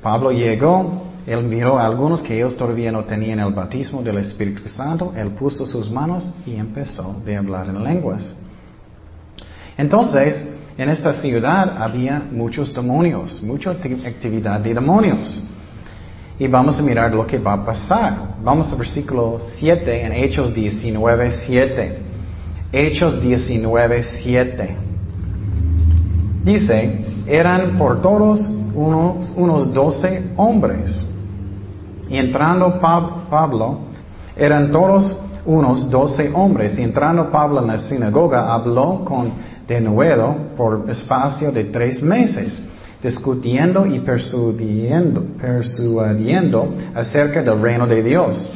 Pablo 0.01 0.31
llegó, 0.31 1.08
él 1.29 1.43
miró 1.43 1.77
a 1.77 1.85
algunos 1.85 2.23
que 2.23 2.35
ellos 2.35 2.57
todavía 2.57 2.91
no 2.91 3.03
tenían 3.03 3.39
el 3.39 3.53
bautismo 3.53 4.01
del 4.01 4.17
Espíritu 4.17 4.67
Santo, 4.67 5.13
él 5.15 5.29
puso 5.29 5.63
sus 5.67 5.87
manos 5.91 6.27
y 6.43 6.55
empezó 6.55 7.21
de 7.23 7.37
hablar 7.37 7.67
en 7.67 7.83
lenguas. 7.83 8.35
Entonces, 9.77 10.43
en 10.75 10.89
esta 10.89 11.13
ciudad 11.13 11.79
había 11.79 12.19
muchos 12.31 12.73
demonios, 12.73 13.43
mucha 13.43 13.69
actividad 13.69 14.59
de 14.59 14.73
demonios. 14.73 15.43
Y 16.39 16.47
vamos 16.47 16.79
a 16.79 16.81
mirar 16.81 17.13
lo 17.13 17.27
que 17.27 17.37
va 17.37 17.53
a 17.53 17.63
pasar. 17.63 18.35
Vamos 18.43 18.71
al 18.71 18.79
versículo 18.79 19.37
7 19.39 20.05
en 20.05 20.13
Hechos 20.13 20.51
19, 20.51 21.31
7. 21.31 21.99
Hechos 22.71 23.21
19, 23.21 24.03
7. 24.03 24.77
Dice, 26.43 27.05
eran 27.27 27.77
por 27.77 28.01
todos 28.01 28.49
unos, 28.73 29.31
unos 29.35 29.67
hombres. 30.37 31.05
Y 32.09 32.17
entrando 32.17 32.79
Pablo, 32.79 33.79
eran 34.35 34.71
todos 34.71 35.15
unos 35.45 35.89
doce 35.89 36.31
hombres. 36.33 36.77
Y 36.77 36.83
entrando 36.83 37.29
Pablo 37.29 37.61
en 37.61 37.67
la 37.67 37.79
sinagoga, 37.79 38.53
habló 38.53 39.03
con 39.05 39.31
denuedo 39.67 40.35
por 40.57 40.89
espacio 40.89 41.51
de 41.51 41.65
tres 41.65 42.01
meses, 42.01 42.61
discutiendo 43.01 43.85
y 43.85 43.99
persuadiendo, 43.99 45.23
persuadiendo 45.39 46.73
acerca 46.95 47.41
del 47.43 47.61
reino 47.61 47.85
de 47.85 48.03
Dios. 48.03 48.53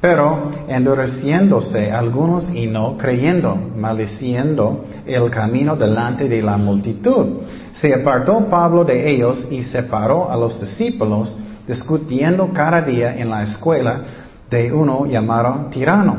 Pero 0.00 0.50
endureciéndose 0.66 1.92
algunos 1.92 2.48
y 2.54 2.66
no 2.66 2.96
creyendo, 2.96 3.54
maldiciendo 3.76 4.84
el 5.06 5.30
camino 5.30 5.76
delante 5.76 6.26
de 6.26 6.40
la 6.40 6.56
multitud. 6.56 7.26
Se 7.72 7.92
apartó 7.92 8.46
Pablo 8.46 8.82
de 8.84 9.10
ellos 9.10 9.46
y 9.50 9.62
separó 9.62 10.30
a 10.30 10.36
los 10.36 10.58
discípulos, 10.58 11.36
discutiendo 11.70 12.50
cada 12.52 12.82
día 12.82 13.16
en 13.16 13.30
la 13.30 13.44
escuela 13.44 14.00
de 14.50 14.72
uno 14.72 15.06
llamado 15.06 15.66
tirano. 15.70 16.16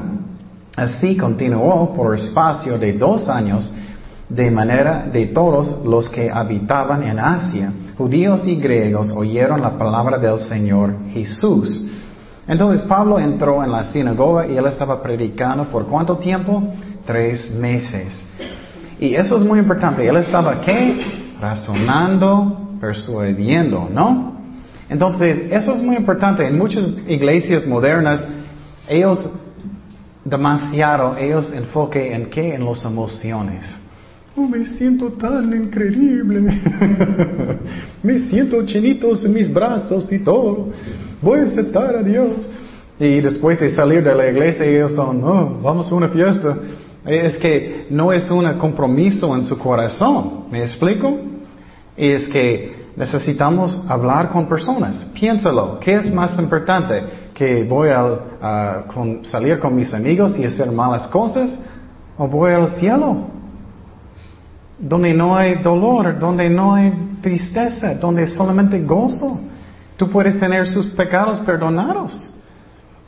Así 0.78 1.18
continuó 1.18 1.94
por 1.94 2.16
espacio 2.16 2.78
de 2.78 2.94
dos 2.94 3.28
años, 3.28 3.70
de 4.30 4.50
manera 4.50 5.10
de 5.12 5.26
todos 5.28 5.84
los 5.84 6.08
que 6.08 6.32
habitaban 6.32 7.04
en 7.04 7.20
Asia, 7.20 7.70
judíos 7.98 8.48
y 8.48 8.56
griegos, 8.56 9.12
oyeron 9.12 9.62
la 9.62 9.78
palabra 9.78 10.18
del 10.18 10.40
Señor 10.40 10.96
Jesús. 11.12 11.86
Entonces 12.48 12.82
Pablo 12.84 13.20
entró 13.20 13.62
en 13.62 13.74
la 13.74 13.84
sinagoga 13.84 14.48
y 14.48 14.56
él 14.56 14.66
estaba 14.68 15.04
predicando 15.04 15.66
por 15.66 15.86
cuánto 15.86 16.18
tiempo? 16.18 16.64
Tres 17.06 17.52
meses. 17.52 18.26
Y 19.02 19.16
eso 19.16 19.36
es 19.36 19.44
muy 19.44 19.60
importante. 19.60 20.08
Él 20.08 20.16
estaba 20.16 20.62
qué? 20.62 21.36
Razonando, 21.42 22.78
persuadiendo, 22.80 23.90
¿no? 23.94 24.31
Entonces, 24.92 25.50
eso 25.50 25.74
es 25.74 25.82
muy 25.82 25.96
importante. 25.96 26.46
En 26.46 26.58
muchas 26.58 26.86
iglesias 27.08 27.66
modernas, 27.66 28.28
ellos 28.90 29.26
demasiado, 30.26 31.16
ellos 31.16 31.50
enfoquen 31.54 32.12
en 32.12 32.26
qué? 32.30 32.56
En 32.56 32.66
las 32.66 32.84
emociones. 32.84 33.74
Oh, 34.36 34.42
me 34.42 34.66
siento 34.66 35.08
tan 35.14 35.54
increíble. 35.54 36.42
me 38.04 38.20
siento 38.20 38.66
chinitos 38.66 39.24
en 39.24 39.34
mis 39.34 39.52
brazos 39.52 40.12
y 40.12 40.20
todo. 40.20 40.68
Voy 41.22 41.40
a 41.40 41.44
aceptar 41.44 41.96
a 41.96 42.04
Dios. 42.04 42.50
Y 43.00 43.22
después 43.22 43.62
de 43.62 43.70
salir 43.70 44.04
de 44.04 44.14
la 44.14 44.30
iglesia, 44.30 44.66
ellos 44.66 44.92
son, 44.92 45.24
oh, 45.24 45.58
vamos 45.64 45.90
a 45.90 45.96
una 45.96 46.10
fiesta. 46.10 46.58
Es 47.06 47.38
que 47.38 47.88
no 47.90 48.12
es 48.12 48.30
un 48.30 48.46
compromiso 48.56 49.34
en 49.38 49.46
su 49.46 49.58
corazón. 49.58 50.48
¿Me 50.52 50.62
explico? 50.64 51.18
Es 51.96 52.28
que 52.28 52.81
necesitamos 52.96 53.84
hablar 53.88 54.30
con 54.30 54.48
personas. 54.48 55.08
Piénsalo. 55.14 55.80
¿Qué 55.80 55.96
es 55.96 56.14
más 56.14 56.38
importante? 56.38 57.04
¿Que 57.34 57.64
voy 57.64 57.90
a, 57.90 58.84
salir 59.24 59.60
con 59.60 59.76
mis 59.76 59.94
amigos 59.94 60.38
y 60.38 60.46
hacer 60.46 60.72
malas 60.72 61.08
cosas? 61.08 61.60
¿O 62.18 62.28
voy 62.28 62.52
al 62.52 62.76
cielo? 62.76 63.28
Donde 64.78 65.14
no 65.14 65.36
hay 65.36 65.56
dolor, 65.56 66.20
donde 66.20 66.50
no 66.50 66.76
hay 66.76 67.18
tristeza, 67.22 67.96
donde 67.96 68.28
solamente 68.28 68.80
gozo. 68.82 69.40
Tú 69.96 70.10
puedes 70.10 70.40
tener 70.40 70.68
sus 70.68 70.88
pecados 70.88 71.40
perdonados. 71.42 72.32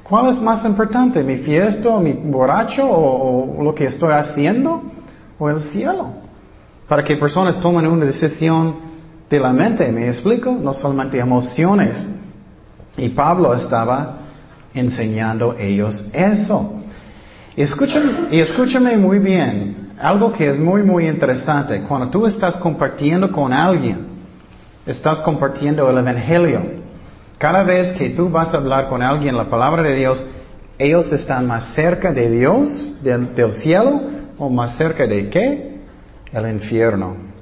¿Cuál 0.03 0.29
es 0.29 0.41
más 0.41 0.65
importante? 0.65 1.23
¿Mi 1.23 1.37
fiesta 1.37 1.89
o 1.89 1.99
mi 1.99 2.11
borracho 2.11 2.85
o, 2.85 3.63
lo 3.63 3.73
que 3.73 3.85
estoy 3.85 4.13
haciendo? 4.13 4.83
¿O 5.39 5.49
el 5.49 5.61
cielo? 5.61 6.09
Para 6.87 7.03
que 7.03 7.15
personas 7.15 7.59
tomen 7.59 7.87
una 7.87 8.05
decisión 8.05 8.82
de 9.33 9.39
la 9.39 9.51
mente, 9.51 9.91
¿me 9.91 10.07
explico? 10.07 10.51
No 10.51 10.75
solamente 10.75 11.17
emociones. 11.17 12.05
Y 12.95 13.09
Pablo 13.09 13.55
estaba 13.55 14.19
enseñando 14.75 15.53
a 15.53 15.59
ellos 15.59 16.05
eso. 16.13 16.83
Escúchame, 17.55 18.27
y 18.29 18.39
escúchame 18.39 18.95
muy 18.95 19.17
bien, 19.17 19.93
algo 19.99 20.31
que 20.31 20.47
es 20.49 20.59
muy, 20.59 20.83
muy 20.83 21.07
interesante. 21.07 21.81
Cuando 21.81 22.09
tú 22.09 22.27
estás 22.27 22.57
compartiendo 22.57 23.31
con 23.31 23.51
alguien, 23.51 24.05
estás 24.85 25.19
compartiendo 25.21 25.89
el 25.89 25.97
Evangelio. 25.97 26.61
Cada 27.39 27.63
vez 27.63 27.89
que 27.97 28.11
tú 28.11 28.29
vas 28.29 28.53
a 28.53 28.57
hablar 28.57 28.87
con 28.87 29.01
alguien 29.01 29.35
la 29.35 29.49
palabra 29.49 29.81
de 29.81 29.95
Dios, 29.95 30.23
ellos 30.77 31.11
están 31.11 31.47
más 31.47 31.73
cerca 31.73 32.13
de 32.13 32.29
Dios, 32.29 32.99
del, 33.01 33.51
cielo, 33.51 33.99
o 34.37 34.47
más 34.47 34.77
cerca 34.77 35.07
de 35.07 35.29
qué? 35.29 35.79
El 36.31 36.51
infierno. 36.51 37.32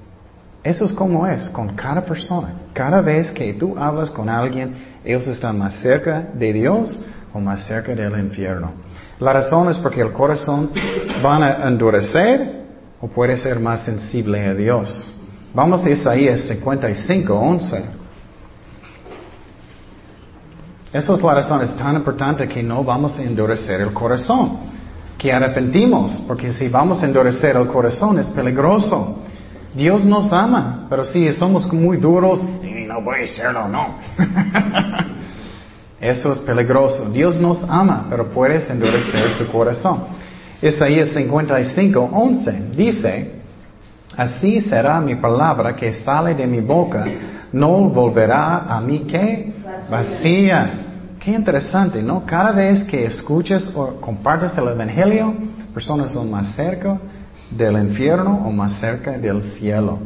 Eso 0.63 0.85
es 0.85 0.93
como 0.93 1.25
es 1.25 1.49
con 1.49 1.75
cada 1.75 2.05
persona. 2.05 2.53
Cada 2.73 3.01
vez 3.01 3.31
que 3.31 3.53
tú 3.53 3.75
hablas 3.77 4.11
con 4.11 4.29
alguien, 4.29 4.75
ellos 5.03 5.25
están 5.27 5.57
más 5.57 5.75
cerca 5.75 6.29
de 6.33 6.53
Dios 6.53 6.99
o 7.33 7.39
más 7.39 7.65
cerca 7.65 7.95
del 7.95 8.19
infierno. 8.19 8.71
La 9.19 9.33
razón 9.33 9.69
es 9.69 9.77
porque 9.77 10.01
el 10.01 10.11
corazón 10.11 10.71
van 11.23 11.43
a 11.43 11.67
endurecer 11.67 12.61
o 12.99 13.07
puede 13.07 13.37
ser 13.37 13.59
más 13.59 13.83
sensible 13.83 14.45
a 14.45 14.53
Dios. 14.53 15.07
Vamos 15.53 15.83
a 15.83 15.89
Isaías 15.89 16.41
55, 16.41 17.33
11. 17.33 17.83
Esa 20.93 21.13
es 21.13 21.21
la 21.21 21.33
razón, 21.33 21.61
es 21.61 21.75
tan 21.75 21.95
importante 21.95 22.47
que 22.47 22.61
no 22.61 22.83
vamos 22.83 23.17
a 23.17 23.23
endurecer 23.23 23.81
el 23.81 23.93
corazón, 23.93 24.57
que 25.17 25.31
arrepentimos, 25.31 26.21
porque 26.27 26.51
si 26.51 26.67
vamos 26.67 27.01
a 27.01 27.05
endurecer 27.05 27.55
el 27.55 27.67
corazón 27.67 28.19
es 28.19 28.27
peligroso. 28.27 29.17
Dios 29.73 30.03
nos 30.03 30.31
ama, 30.33 30.85
pero 30.89 31.05
si 31.05 31.31
somos 31.31 31.71
muy 31.71 31.97
duros, 31.97 32.41
y 32.61 32.85
no 32.85 33.01
voy 33.01 33.19
a 33.41 33.67
no. 33.67 33.95
Eso 36.01 36.33
es 36.33 36.39
peligroso. 36.39 37.09
Dios 37.09 37.39
nos 37.39 37.61
ama, 37.69 38.07
pero 38.09 38.29
puedes 38.29 38.69
endurecer 38.69 39.33
su 39.35 39.49
corazón. 39.51 40.03
Isaías 40.61 41.09
55, 41.09 42.09
11 42.11 42.51
dice, 42.75 43.31
así 44.17 44.59
será 44.59 44.99
mi 44.99 45.15
palabra 45.15 45.75
que 45.75 45.93
sale 45.93 46.33
de 46.35 46.47
mi 46.47 46.59
boca, 46.59 47.05
no 47.53 47.89
volverá 47.89 48.65
a 48.67 48.81
mí 48.81 48.99
que 49.01 49.53
vacía. 49.89 50.71
Qué 51.19 51.31
interesante, 51.31 52.01
¿no? 52.01 52.25
Cada 52.25 52.51
vez 52.51 52.83
que 52.83 53.05
escuches 53.05 53.71
o 53.75 54.01
compartes 54.01 54.57
el 54.57 54.67
Evangelio, 54.67 55.33
personas 55.73 56.11
son 56.11 56.29
más 56.29 56.55
cerca 56.55 56.99
del 57.51 57.75
infierno 57.77 58.43
o 58.45 58.51
más 58.51 58.79
cerca 58.79 59.11
del 59.17 59.43
cielo, 59.43 59.99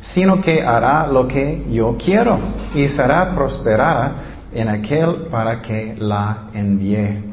sino 0.00 0.40
que 0.40 0.62
hará 0.62 1.06
lo 1.06 1.26
que 1.26 1.64
yo 1.70 1.96
quiero 2.02 2.38
y 2.74 2.88
será 2.88 3.34
prosperada 3.34 4.12
en 4.52 4.68
aquel 4.68 5.26
para 5.30 5.60
que 5.60 5.96
la 5.98 6.48
envíe. 6.52 7.30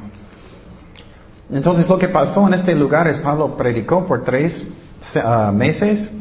Entonces 1.49 1.87
lo 1.87 1.97
que 1.97 2.09
pasó 2.09 2.45
en 2.47 2.53
este 2.55 2.75
lugar 2.75 3.07
es 3.07 3.17
Pablo 3.19 3.55
predicó 3.55 4.05
por 4.05 4.23
tres 4.23 4.67
ah, 5.23 5.51
meses 5.53 6.11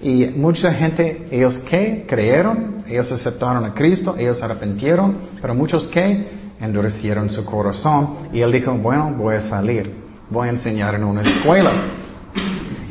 y 0.00 0.26
mucha 0.34 0.74
gente, 0.74 1.28
ellos 1.30 1.60
que 1.60 2.04
creyeron, 2.08 2.82
ellos 2.88 3.10
aceptaron 3.12 3.64
a 3.64 3.72
Cristo, 3.72 4.16
ellos 4.18 4.42
arrepintieron, 4.42 5.16
pero 5.40 5.54
muchos 5.54 5.86
que 5.86 6.26
endurecieron 6.60 7.30
su 7.30 7.44
corazón 7.44 8.28
y 8.32 8.40
él 8.40 8.50
dijo, 8.50 8.72
bueno, 8.72 9.14
voy 9.16 9.36
a 9.36 9.40
salir, 9.40 9.94
voy 10.28 10.48
a 10.48 10.50
enseñar 10.50 10.96
en 10.96 11.04
una 11.04 11.22
escuela. 11.22 11.70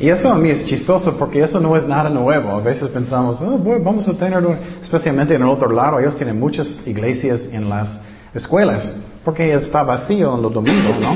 Y 0.02 0.08
eso 0.08 0.28
a 0.32 0.34
mí 0.34 0.50
es 0.50 0.64
chistoso 0.64 1.16
porque 1.16 1.40
eso 1.40 1.60
no 1.60 1.76
es 1.76 1.86
nada 1.86 2.10
nuevo. 2.10 2.50
A 2.50 2.60
veces 2.60 2.88
pensamos, 2.88 3.40
oh, 3.40 3.56
vamos 3.56 4.08
a 4.08 4.14
tener, 4.14 4.44
especialmente 4.82 5.36
en 5.36 5.42
el 5.42 5.48
otro 5.48 5.70
lado, 5.70 6.00
ellos 6.00 6.16
tienen 6.16 6.40
muchas 6.40 6.84
iglesias 6.84 7.48
en 7.52 7.70
las 7.70 8.00
escuelas, 8.34 8.92
porque 9.24 9.54
está 9.54 9.84
vacío 9.84 10.34
en 10.34 10.42
los 10.42 10.52
domingos, 10.52 10.98
¿no? 10.98 11.14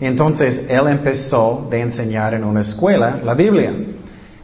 Entonces 0.00 0.60
él 0.68 0.88
empezó 0.88 1.68
de 1.70 1.82
enseñar 1.82 2.34
en 2.34 2.42
una 2.42 2.62
escuela 2.62 3.20
la 3.22 3.34
Biblia. 3.34 3.72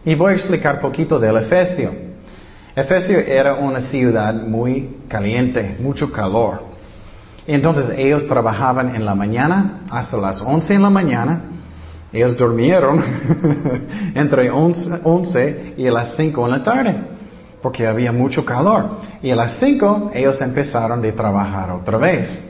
Y 0.05 0.15
voy 0.15 0.31
a 0.31 0.37
explicar 0.37 0.81
poquito 0.81 1.19
del 1.19 1.37
Efesio. 1.39 1.91
Efesio 2.77 3.19
era 3.19 3.55
una 3.55 3.81
ciudad 3.81 4.33
muy 4.33 4.99
caliente, 5.09 5.77
mucho 5.81 6.13
calor. 6.13 6.63
Entonces 7.49 7.99
ellos 7.99 8.29
trabajaban 8.29 8.95
en 8.95 9.05
la 9.05 9.17
mañana 9.17 9.81
hasta 9.91 10.17
las 10.19 10.41
11 10.41 10.73
en 10.73 10.83
la 10.83 10.91
mañana. 10.91 11.41
Ellos 12.17 12.37
durmieron 12.37 13.03
entre 14.15 14.51
11, 14.51 15.75
y 15.77 15.85
las 15.91 16.17
5 16.17 16.45
en 16.45 16.51
la 16.51 16.63
tarde 16.63 16.97
porque 17.63 17.87
había 17.87 18.13
mucho 18.13 18.45
calor. 18.45 18.99
Y 19.23 19.31
a 19.31 19.37
las 19.37 19.59
5 19.59 20.13
ellos 20.15 20.41
empezaron 20.41 21.03
de 21.03 21.11
trabajar 21.13 21.73
otra 21.73 21.99
vez. 21.99 22.45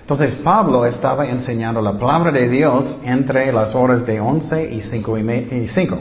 Entonces 0.00 0.34
Pablo 0.36 0.86
estaba 0.86 1.26
enseñando 1.26 1.82
la 1.82 1.98
palabra 1.98 2.32
de 2.32 2.48
Dios 2.48 2.98
entre 3.04 3.52
las 3.52 3.74
horas 3.74 4.06
de 4.06 4.20
11 4.20 4.74
y 4.74 4.80
5 4.80 5.18
y, 5.18 5.66
5. 5.66 5.98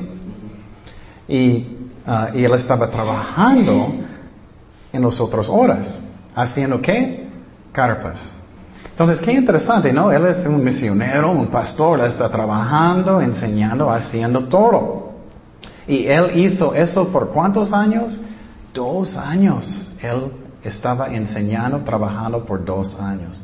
Y, 1.28 1.78
ah, 2.06 2.30
y 2.34 2.44
él 2.44 2.54
estaba 2.54 2.90
trabajando 2.90 3.96
en 4.94 5.02
las 5.02 5.20
otras 5.20 5.50
horas. 5.50 6.00
¿Haciendo 6.34 6.82
qué? 6.82 7.24
carpas. 7.74 8.43
Entonces, 8.94 9.20
qué 9.26 9.34
interesante, 9.34 9.92
¿no? 9.92 10.12
Él 10.12 10.24
es 10.28 10.46
un 10.46 10.64
misionero, 10.64 11.32
un 11.32 11.48
pastor, 11.48 12.06
está 12.06 12.30
trabajando, 12.30 13.20
enseñando, 13.22 13.90
haciendo 13.90 14.44
todo. 14.44 15.14
Y 15.88 16.06
él 16.06 16.38
hizo 16.38 16.76
eso 16.76 17.08
por 17.08 17.30
cuántos 17.30 17.74
años? 17.74 18.22
Dos 18.72 19.18
años. 19.18 19.92
Él 20.00 20.32
estaba 20.64 21.08
enseñando, 21.08 21.80
trabajando 21.80 22.46
por 22.46 22.64
dos 22.64 22.96
años. 23.00 23.44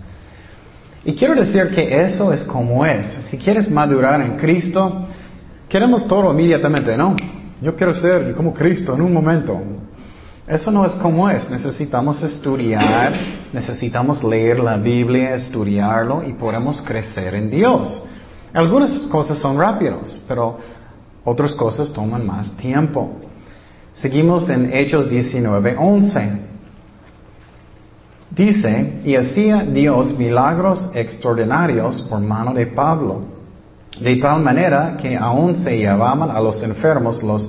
Y 1.03 1.13
quiero 1.13 1.33
decir 1.33 1.71
que 1.71 2.03
eso 2.03 2.31
es 2.31 2.43
como 2.43 2.85
es. 2.85 3.07
Si 3.25 3.37
quieres 3.37 3.67
madurar 3.71 4.21
en 4.21 4.37
Cristo, 4.37 5.07
queremos 5.67 6.07
todo 6.07 6.31
inmediatamente, 6.31 6.95
¿no? 6.95 7.15
Yo 7.59 7.75
quiero 7.75 7.95
ser 7.95 8.35
como 8.35 8.53
Cristo 8.53 8.93
en 8.93 9.01
un 9.01 9.13
momento. 9.13 9.59
Eso 10.49 10.71
no 10.71 10.83
es 10.83 10.93
como 10.95 11.29
es. 11.29 11.47
Necesitamos 11.47 12.23
estudiar, 12.23 13.13
necesitamos 13.53 14.23
leer 14.23 14.57
la 14.57 14.77
Biblia, 14.77 15.35
estudiarlo 15.35 16.23
y 16.27 16.33
podemos 16.33 16.81
crecer 16.81 17.35
en 17.35 17.51
Dios. 17.51 18.03
Algunas 18.51 18.91
cosas 19.11 19.37
son 19.37 19.59
rápidos, 19.59 20.19
pero 20.27 20.57
otras 21.23 21.53
cosas 21.53 21.93
toman 21.93 22.25
más 22.25 22.57
tiempo. 22.57 23.11
Seguimos 23.93 24.49
en 24.49 24.73
Hechos 24.73 25.07
19:11. 25.07 26.39
Dice, 28.31 29.01
y 29.05 29.15
hacía 29.15 29.63
Dios 29.63 30.17
milagros 30.17 30.89
extraordinarios 30.95 32.01
por 32.09 32.21
mano 32.21 32.55
de 32.55 32.65
Pablo, 32.65 33.21
de 34.01 34.15
tal 34.15 34.41
manera 34.41 34.97
que 34.97 35.15
aún 35.15 35.55
se 35.57 35.77
llevaban 35.77 36.31
a 36.31 36.41
los 36.41 36.63
enfermos 36.63 37.21
los 37.21 37.47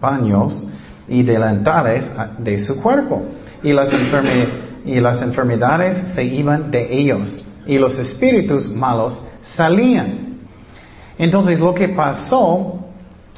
paños 0.00 0.69
y 1.10 1.24
delantales 1.24 2.08
de 2.38 2.58
su 2.58 2.80
cuerpo. 2.80 3.22
Y 3.62 3.72
las, 3.72 3.90
y 4.84 5.00
las 5.00 5.20
enfermedades 5.20 6.14
se 6.14 6.24
iban 6.24 6.70
de 6.70 6.98
ellos. 6.98 7.44
Y 7.66 7.78
los 7.78 7.98
espíritus 7.98 8.68
malos 8.68 9.20
salían. 9.42 10.38
Entonces 11.18 11.58
lo 11.58 11.74
que 11.74 11.88
pasó 11.88 12.78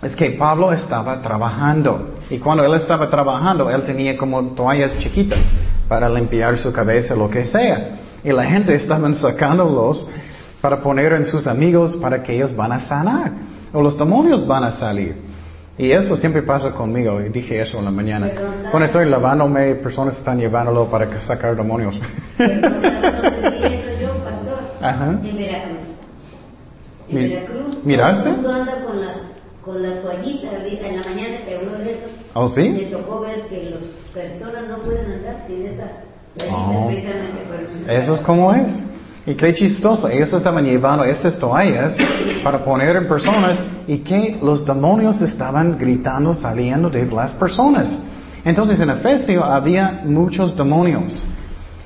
es 0.02 0.14
que 0.14 0.32
Pablo 0.32 0.70
estaba 0.72 1.20
trabajando. 1.22 2.16
Y 2.28 2.38
cuando 2.38 2.64
él 2.64 2.74
estaba 2.74 3.08
trabajando, 3.08 3.70
él 3.70 3.82
tenía 3.82 4.16
como 4.16 4.42
toallas 4.48 4.98
chiquitas 4.98 5.44
para 5.88 6.08
limpiar 6.08 6.58
su 6.58 6.72
cabeza, 6.72 7.16
lo 7.16 7.30
que 7.30 7.42
sea. 7.42 7.98
Y 8.22 8.32
la 8.32 8.44
gente 8.44 8.74
estaba 8.74 9.12
sacándolos 9.14 10.08
para 10.60 10.80
poner 10.80 11.14
en 11.14 11.24
sus 11.24 11.46
amigos 11.46 11.96
para 11.96 12.22
que 12.22 12.34
ellos 12.34 12.54
van 12.54 12.72
a 12.72 12.80
sanar. 12.80 13.32
O 13.72 13.82
los 13.82 13.98
demonios 13.98 14.46
van 14.46 14.64
a 14.64 14.72
salir. 14.72 15.31
Y 15.82 15.90
eso 15.90 16.14
siempre 16.16 16.42
pasa 16.42 16.70
conmigo, 16.70 17.20
y 17.20 17.28
dije 17.30 17.60
eso 17.60 17.78
en 17.80 17.86
la 17.86 17.90
mañana. 17.90 18.30
Cuando 18.70 18.86
estoy 18.86 19.04
lavándome, 19.10 19.74
personas 19.76 20.16
están 20.16 20.38
llevándolo 20.38 20.88
para 20.88 21.20
sacar 21.20 21.56
demonios. 21.56 21.96
en 22.38 22.60
Veracruz. 25.36 25.88
En 27.08 27.16
Mi- 27.18 27.28
Veracruz, 27.28 27.84
¿Miraste? 27.84 28.22
todo 28.22 28.30
el 28.30 28.36
mundo 28.36 28.52
anda 28.54 28.84
con 28.84 29.00
la, 29.00 29.12
con 29.64 29.82
la 29.82 30.00
toallita 30.02 30.48
ahorita 30.56 30.86
en 30.86 31.00
la 31.00 31.08
mañana 31.08 31.36
que 31.44 31.60
uno 31.66 31.78
de 31.78 31.92
esos 31.92 32.10
¿Oh, 32.34 32.48
sí? 32.48 32.68
me 32.68 32.82
tocó 32.84 33.20
ver 33.20 33.42
que 33.48 33.70
las 33.70 33.82
personas 34.14 34.68
no 34.68 34.76
pueden 34.84 35.06
andar 35.12 35.44
sin 35.46 35.66
esa 35.66 35.86
toallita 36.36 36.56
Oh. 36.56 36.86
precisamente 36.86 37.42
por 37.82 37.90
Eso 37.90 38.14
es 38.14 38.20
como 38.20 38.54
es. 38.54 38.72
Y 39.24 39.34
qué 39.34 39.54
chistoso. 39.54 40.08
Ellos 40.08 40.32
estaban 40.32 40.64
llevando 40.64 41.04
estas 41.04 41.38
toallas 41.38 41.94
para 42.42 42.64
poner 42.64 42.96
en 42.96 43.06
personas 43.06 43.58
y 43.86 43.98
que 43.98 44.38
los 44.42 44.66
demonios 44.66 45.20
estaban 45.20 45.78
gritando 45.78 46.34
saliendo 46.34 46.90
de 46.90 47.06
las 47.06 47.32
personas. 47.32 47.88
Entonces 48.44 48.80
en 48.80 48.90
Efesio 48.90 49.44
había 49.44 50.02
muchos 50.04 50.56
demonios. 50.56 51.24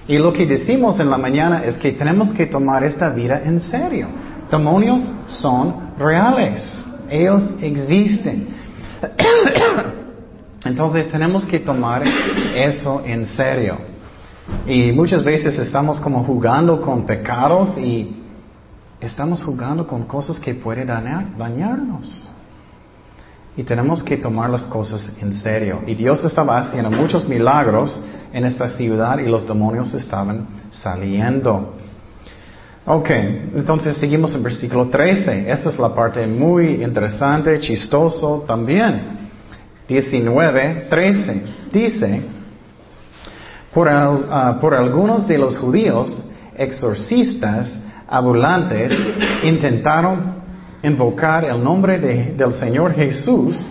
Y 0.08 0.16
lo 0.18 0.32
que 0.32 0.46
decimos 0.46 0.98
en 1.00 1.10
la 1.10 1.18
mañana 1.18 1.62
es 1.64 1.76
que 1.76 1.92
tenemos 1.92 2.32
que 2.32 2.46
tomar 2.46 2.84
esta 2.84 3.10
vida 3.10 3.42
en 3.44 3.60
serio. 3.60 4.06
Demonios 4.50 5.02
son 5.26 5.92
reales. 5.98 6.82
Ellos 7.10 7.52
existen. 7.60 8.48
Entonces 10.64 11.10
tenemos 11.10 11.44
que 11.44 11.58
tomar 11.58 12.02
eso 12.54 13.02
en 13.04 13.26
serio. 13.26 13.95
Y 14.66 14.92
muchas 14.92 15.24
veces 15.24 15.58
estamos 15.58 15.98
como 16.00 16.24
jugando 16.24 16.80
con 16.80 17.04
pecados 17.04 17.76
y 17.78 18.16
estamos 19.00 19.42
jugando 19.42 19.86
con 19.86 20.04
cosas 20.04 20.38
que 20.38 20.54
pueden 20.54 20.88
dañar- 20.88 21.36
dañarnos. 21.36 22.28
Y 23.56 23.62
tenemos 23.62 24.02
que 24.02 24.16
tomar 24.18 24.50
las 24.50 24.62
cosas 24.64 25.12
en 25.20 25.32
serio. 25.32 25.82
Y 25.86 25.94
Dios 25.94 26.22
estaba 26.24 26.58
haciendo 26.58 26.90
muchos 26.90 27.26
milagros 27.28 27.98
en 28.32 28.44
esta 28.44 28.68
ciudad 28.68 29.18
y 29.18 29.26
los 29.26 29.46
demonios 29.46 29.94
estaban 29.94 30.46
saliendo. 30.70 31.74
Ok, 32.84 33.10
entonces 33.10 33.96
seguimos 33.96 34.34
en 34.34 34.42
versículo 34.42 34.88
13. 34.88 35.50
Esa 35.50 35.70
es 35.70 35.78
la 35.78 35.94
parte 35.94 36.24
muy 36.26 36.82
interesante, 36.84 37.58
chistoso 37.58 38.44
también. 38.46 39.26
19, 39.88 40.86
13. 40.88 41.42
Dice, 41.72 42.22
ah, 43.84 44.56
por 44.60 44.74
algunos 44.74 45.26
de 45.26 45.36
los 45.38 45.58
judíos, 45.58 46.22
exorcistas 46.56 47.78
ambulantes 48.08 48.92
intentaron 49.44 50.36
invocar 50.82 51.44
el 51.44 51.62
nombre 51.62 51.98
de- 51.98 52.32
del 52.34 52.52
Señor 52.52 52.94
Jesús 52.94 53.64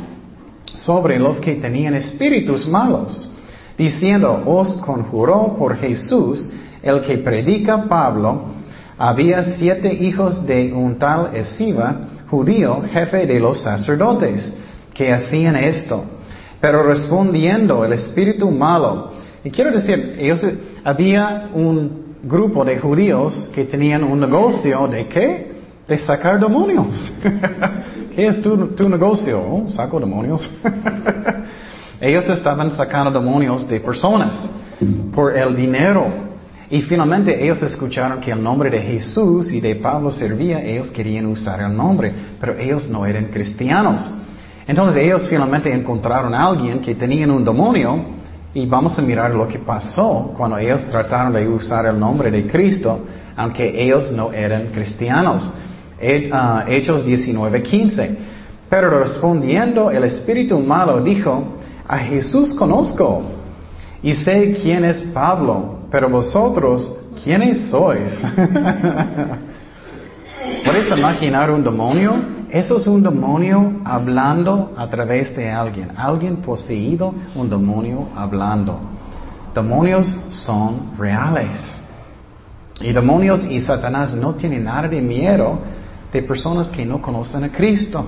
sobre 0.76 1.18
los 1.18 1.40
que 1.40 1.56
tenían 1.56 1.96
espíritus 1.96 2.68
malos, 2.68 3.32
diciendo, 3.78 4.44
os 4.46 4.76
conjuró 4.78 5.56
por 5.58 5.78
Jesús, 5.78 6.52
el 6.84 7.02
que 7.02 7.18
predica 7.18 7.84
Pablo, 7.84 8.44
había 8.98 9.44
siete 9.44 9.92
hijos 9.94 10.46
de 10.46 10.72
un 10.72 11.00
tal 11.00 11.32
Esiba, 11.34 11.96
judío, 12.30 12.84
jefe 12.92 13.26
de 13.26 13.40
los 13.40 13.60
sacerdotes, 13.62 14.54
que 14.94 15.12
hacían 15.12 15.56
esto. 15.56 16.04
Pero 16.62 16.84
respondiendo 16.84 17.84
el 17.84 17.94
espíritu 17.94 18.50
malo, 18.52 19.12
y 19.46 19.52
quiero 19.52 19.70
decir, 19.70 20.16
ellos, 20.18 20.44
había 20.84 21.50
un 21.54 22.16
grupo 22.24 22.66
de 22.66 22.80
judíos 22.80 23.48
que 23.54 23.66
tenían 23.66 24.04
un 24.04 24.20
negocio 24.20 24.88
de 24.88 25.06
qué? 25.06 25.52
De 25.88 26.00
sacar 26.00 26.40
demonios. 26.40 27.14
¿Qué 28.16 28.26
es 28.26 28.42
tu, 28.42 28.58
tu 28.70 28.90
negocio? 28.90 29.40
Oh, 29.40 29.70
saco 29.70 30.00
demonios. 30.00 30.50
ellos 32.02 32.28
estaban 32.28 32.72
sacando 32.72 33.12
demonios 33.12 33.70
de 33.70 33.80
personas 33.82 34.50
por 35.14 35.38
el 35.38 35.56
dinero. 35.56 36.08
Y 36.72 36.82
finalmente 36.82 37.44
ellos 37.44 37.62
escucharon 37.62 38.20
que 38.20 38.32
el 38.32 38.42
nombre 38.42 38.72
de 38.72 38.82
Jesús 38.82 39.52
y 39.52 39.62
de 39.62 39.76
Pablo 39.76 40.12
servía, 40.12 40.60
ellos 40.60 40.90
querían 40.90 41.28
usar 41.28 41.62
el 41.62 41.78
nombre, 41.78 42.12
pero 42.42 42.58
ellos 42.58 42.90
no 42.90 43.06
eran 43.06 43.26
cristianos. 43.26 44.12
Entonces 44.68 45.04
ellos 45.04 45.28
finalmente 45.30 45.72
encontraron 45.72 46.34
a 46.34 46.48
alguien 46.48 46.80
que 46.80 46.96
tenía 46.96 47.28
un 47.28 47.46
demonio 47.46 48.25
y 48.56 48.66
vamos 48.66 48.98
a 48.98 49.02
mirar 49.02 49.36
lo 49.36 49.48
que 49.50 49.60
pasó 49.60 50.34
cuando 50.36 50.58
ellos 50.58 50.88
trataron 50.90 51.34
de 51.34 51.46
usar 51.46 51.86
el 51.88 52.00
nombre 52.00 52.32
de 52.32 52.48
Cristo, 52.48 53.02
aunque 53.36 53.84
ellos 53.84 54.10
no 54.14 54.32
eran 54.32 54.68
cristianos. 54.68 55.52
Ah, 56.32 56.64
Hechos 56.66 57.06
19:15. 57.06 58.18
Pero 58.70 58.90
respondiendo 58.98 59.92
el 59.92 60.06
espíritu 60.06 60.58
malo 60.60 61.02
dijo, 61.02 61.58
a 61.86 61.98
Jesús 61.98 62.54
conozco 62.54 63.24
y 64.02 64.14
sé 64.14 64.58
quién 64.62 64.86
es 64.86 65.02
Pablo, 65.14 65.80
pero 65.92 66.10
vosotros, 66.10 66.98
¿quiénes 67.22 67.70
sois? 67.70 68.12
¿Puedes 70.66 70.98
imaginar 70.98 71.52
un 71.52 71.62
demonio? 71.62 72.35
Eso 72.56 72.78
es 72.78 72.88
un 72.88 73.04
demonio 73.04 73.82
hablando 73.84 74.72
a 74.78 74.88
través 74.88 75.36
de 75.36 75.52
alguien. 75.52 75.92
Alguien 75.98 76.38
poseído, 76.38 77.14
un 77.36 77.50
demonio 77.50 78.08
hablando. 78.16 78.80
Demonios 79.54 80.08
son 80.32 80.94
reales. 80.98 81.60
Y 82.80 82.94
demonios 82.94 83.44
y 83.44 83.60
Satanás 83.60 84.16
no 84.16 84.36
tienen 84.36 84.64
nada 84.64 84.88
de 84.88 85.02
miedo 85.02 85.60
de 86.14 86.22
personas 86.24 86.70
que 86.70 86.86
no 86.86 87.02
conocen 87.02 87.44
a 87.44 87.52
Cristo. 87.52 88.06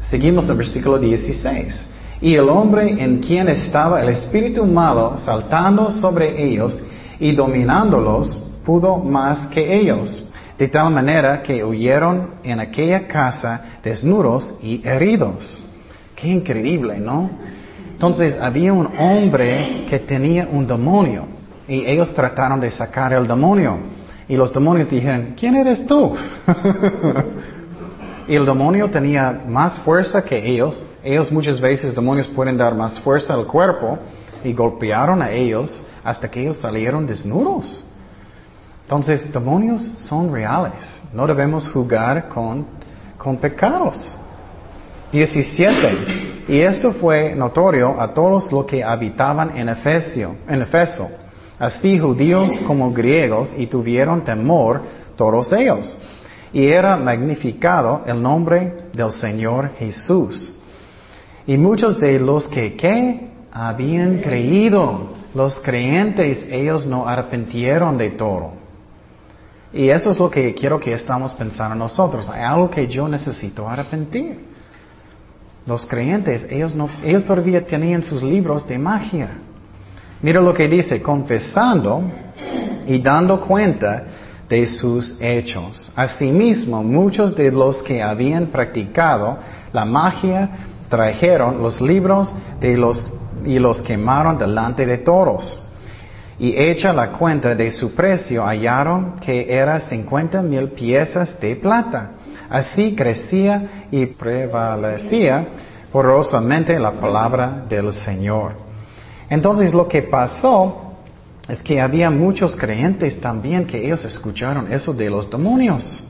Seguimos 0.00 0.48
el 0.48 0.56
versículo 0.56 1.00
16. 1.00 1.86
Y 2.20 2.36
el 2.36 2.48
hombre 2.48 3.02
en 3.02 3.18
quien 3.18 3.48
estaba 3.48 4.00
el 4.02 4.10
espíritu 4.10 4.64
malo 4.66 5.18
saltando 5.18 5.90
sobre 5.90 6.40
ellos 6.40 6.80
y 7.18 7.32
dominándolos 7.32 8.40
pudo 8.64 8.98
más 8.98 9.48
que 9.48 9.80
ellos, 9.80 10.31
de 10.62 10.68
tal 10.68 10.92
manera 10.92 11.42
que 11.42 11.64
huyeron 11.64 12.34
en 12.44 12.60
aquella 12.60 13.08
casa 13.08 13.80
desnudos 13.82 14.54
y 14.62 14.80
heridos. 14.86 15.66
Qué 16.14 16.28
increíble, 16.28 17.00
¿no? 17.00 17.28
Entonces 17.90 18.38
había 18.40 18.72
un 18.72 18.88
hombre 18.96 19.84
que 19.90 19.98
tenía 19.98 20.46
un 20.48 20.64
demonio 20.64 21.24
y 21.66 21.84
ellos 21.84 22.14
trataron 22.14 22.60
de 22.60 22.70
sacar 22.70 23.12
el 23.12 23.26
demonio. 23.26 23.76
Y 24.28 24.36
los 24.36 24.54
demonios 24.54 24.88
dijeron, 24.88 25.34
¿quién 25.36 25.56
eres 25.56 25.84
tú? 25.84 26.14
Y 28.28 28.36
el 28.36 28.46
demonio 28.46 28.88
tenía 28.88 29.42
más 29.48 29.80
fuerza 29.80 30.24
que 30.24 30.38
ellos. 30.48 30.80
Ellos 31.02 31.32
muchas 31.32 31.60
veces, 31.60 31.92
demonios 31.92 32.28
pueden 32.28 32.56
dar 32.56 32.72
más 32.72 33.00
fuerza 33.00 33.34
al 33.34 33.46
cuerpo 33.46 33.98
y 34.44 34.52
golpearon 34.52 35.20
a 35.22 35.32
ellos 35.32 35.84
hasta 36.04 36.30
que 36.30 36.42
ellos 36.42 36.58
salieron 36.58 37.04
desnudos. 37.04 37.84
Entonces, 38.82 39.32
demonios 39.32 39.82
son 39.96 40.32
reales. 40.32 41.02
No 41.12 41.26
debemos 41.26 41.68
jugar 41.68 42.28
con, 42.28 42.66
con 43.16 43.36
pecados. 43.38 44.14
17. 45.12 46.44
Y 46.48 46.60
esto 46.60 46.92
fue 46.92 47.34
notorio 47.34 48.00
a 48.00 48.12
todos 48.12 48.50
los 48.50 48.64
que 48.66 48.82
habitaban 48.82 49.56
en 49.56 49.68
Efesio, 49.68 50.36
en 50.48 50.62
Efeso, 50.62 51.08
así 51.58 51.98
judíos 51.98 52.60
como 52.66 52.92
griegos, 52.92 53.54
y 53.56 53.66
tuvieron 53.66 54.24
temor 54.24 54.82
todos 55.16 55.52
ellos. 55.52 55.96
Y 56.52 56.66
era 56.66 56.96
magnificado 56.96 58.02
el 58.06 58.20
nombre 58.20 58.88
del 58.92 59.10
Señor 59.10 59.70
Jesús. 59.78 60.52
Y 61.46 61.56
muchos 61.56 62.00
de 62.00 62.18
los 62.18 62.46
que, 62.48 62.76
¿qué? 62.76 63.28
Habían 63.52 64.18
creído. 64.18 65.12
Los 65.34 65.58
creyentes, 65.60 66.44
ellos 66.50 66.86
no 66.86 67.08
arrepintieron 67.08 67.96
de 67.96 68.10
todo. 68.10 68.61
Y 69.72 69.88
eso 69.88 70.10
es 70.10 70.18
lo 70.18 70.30
que 70.30 70.54
quiero 70.54 70.78
que 70.78 70.92
estamos 70.92 71.32
pensando 71.32 71.74
nosotros. 71.74 72.28
Hay 72.28 72.42
algo 72.42 72.70
que 72.70 72.86
yo 72.86 73.08
necesito 73.08 73.68
arrepentir. 73.68 74.52
Los 75.64 75.86
creyentes, 75.86 76.46
ellos, 76.50 76.74
no, 76.74 76.90
ellos 77.02 77.24
todavía 77.24 77.64
tenían 77.64 78.02
sus 78.02 78.22
libros 78.22 78.66
de 78.66 78.78
magia. 78.78 79.30
Mira 80.20 80.40
lo 80.40 80.52
que 80.52 80.68
dice, 80.68 81.00
confesando 81.00 82.02
y 82.86 82.98
dando 82.98 83.40
cuenta 83.40 84.04
de 84.48 84.66
sus 84.66 85.16
hechos. 85.20 85.90
Asimismo, 85.96 86.82
muchos 86.82 87.34
de 87.34 87.50
los 87.50 87.82
que 87.82 88.02
habían 88.02 88.48
practicado 88.48 89.38
la 89.72 89.84
magia 89.84 90.50
trajeron 90.90 91.62
los 91.62 91.80
libros 91.80 92.34
de 92.60 92.76
los, 92.76 93.06
y 93.46 93.58
los 93.58 93.80
quemaron 93.80 94.36
delante 94.36 94.84
de 94.84 94.98
todos. 94.98 95.61
Y 96.38 96.54
hecha 96.56 96.92
la 96.92 97.12
cuenta 97.12 97.54
de 97.54 97.70
su 97.70 97.94
precio, 97.94 98.44
hallaron 98.44 99.14
que 99.20 99.52
era 99.52 99.80
cincuenta 99.80 100.42
mil 100.42 100.68
piezas 100.70 101.38
de 101.40 101.56
plata. 101.56 102.12
Así 102.48 102.94
crecía 102.94 103.86
y 103.90 104.06
prevalecía 104.06 105.46
porosamente 105.92 106.78
la 106.78 106.92
palabra 106.92 107.64
del 107.68 107.92
Señor. 107.92 108.54
Entonces 109.28 109.72
lo 109.72 109.86
que 109.88 110.02
pasó 110.02 110.92
es 111.48 111.62
que 111.62 111.80
había 111.80 112.10
muchos 112.10 112.54
creyentes 112.56 113.20
también 113.20 113.66
que 113.66 113.84
ellos 113.84 114.04
escucharon 114.04 114.72
eso 114.72 114.92
de 114.92 115.10
los 115.10 115.30
demonios. 115.30 116.04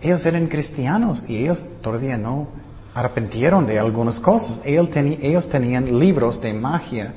Ellos 0.00 0.24
eran 0.26 0.46
cristianos 0.46 1.24
y 1.28 1.36
ellos 1.36 1.64
todavía 1.80 2.18
no 2.18 2.48
arrepintieron 2.94 3.66
de 3.66 3.78
algunas 3.78 4.18
cosas. 4.20 4.60
Ellos, 4.64 4.90
tenían 5.48 5.98
libros 5.98 6.40
de 6.40 6.52
magia 6.52 7.14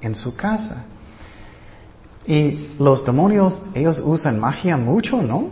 en 0.00 0.14
su 0.14 0.34
casa. 0.34 0.84
Y 2.26 2.70
los 2.78 3.04
demonios, 3.04 3.62
ellos 3.74 4.02
usan 4.04 4.38
magia 4.38 4.76
mucho, 4.76 5.22
¿no? 5.22 5.48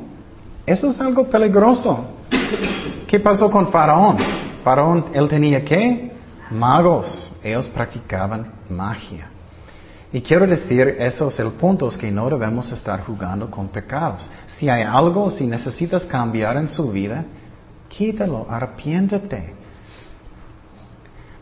Eso 0.64 0.90
es 0.90 1.00
algo 1.00 1.24
peligroso. 1.28 2.06
¿Qué 3.06 3.20
pasó 3.20 3.50
con 3.50 3.68
Faraón? 3.70 4.16
Faraón, 4.64 5.06
él 5.12 5.28
tenía 5.28 5.64
qué? 5.64 6.12
Magos. 6.50 7.30
Ellos 7.42 7.68
practicaban 7.68 8.52
magia. 8.70 9.28
Y 10.12 10.20
quiero 10.20 10.46
decir, 10.46 10.96
eso 10.98 11.28
es 11.28 11.40
el 11.40 11.52
punto, 11.52 11.88
es 11.88 11.96
que 11.96 12.10
no 12.10 12.28
debemos 12.28 12.70
estar 12.70 13.02
jugando 13.02 13.50
con 13.50 13.68
pecados. 13.68 14.28
Si 14.46 14.68
hay 14.68 14.82
algo, 14.82 15.30
si 15.30 15.46
necesitas 15.46 16.04
cambiar 16.04 16.56
en 16.58 16.68
su 16.68 16.90
vida, 16.92 17.24
quítalo, 17.88 18.46
arrepiéntete. 18.48 19.54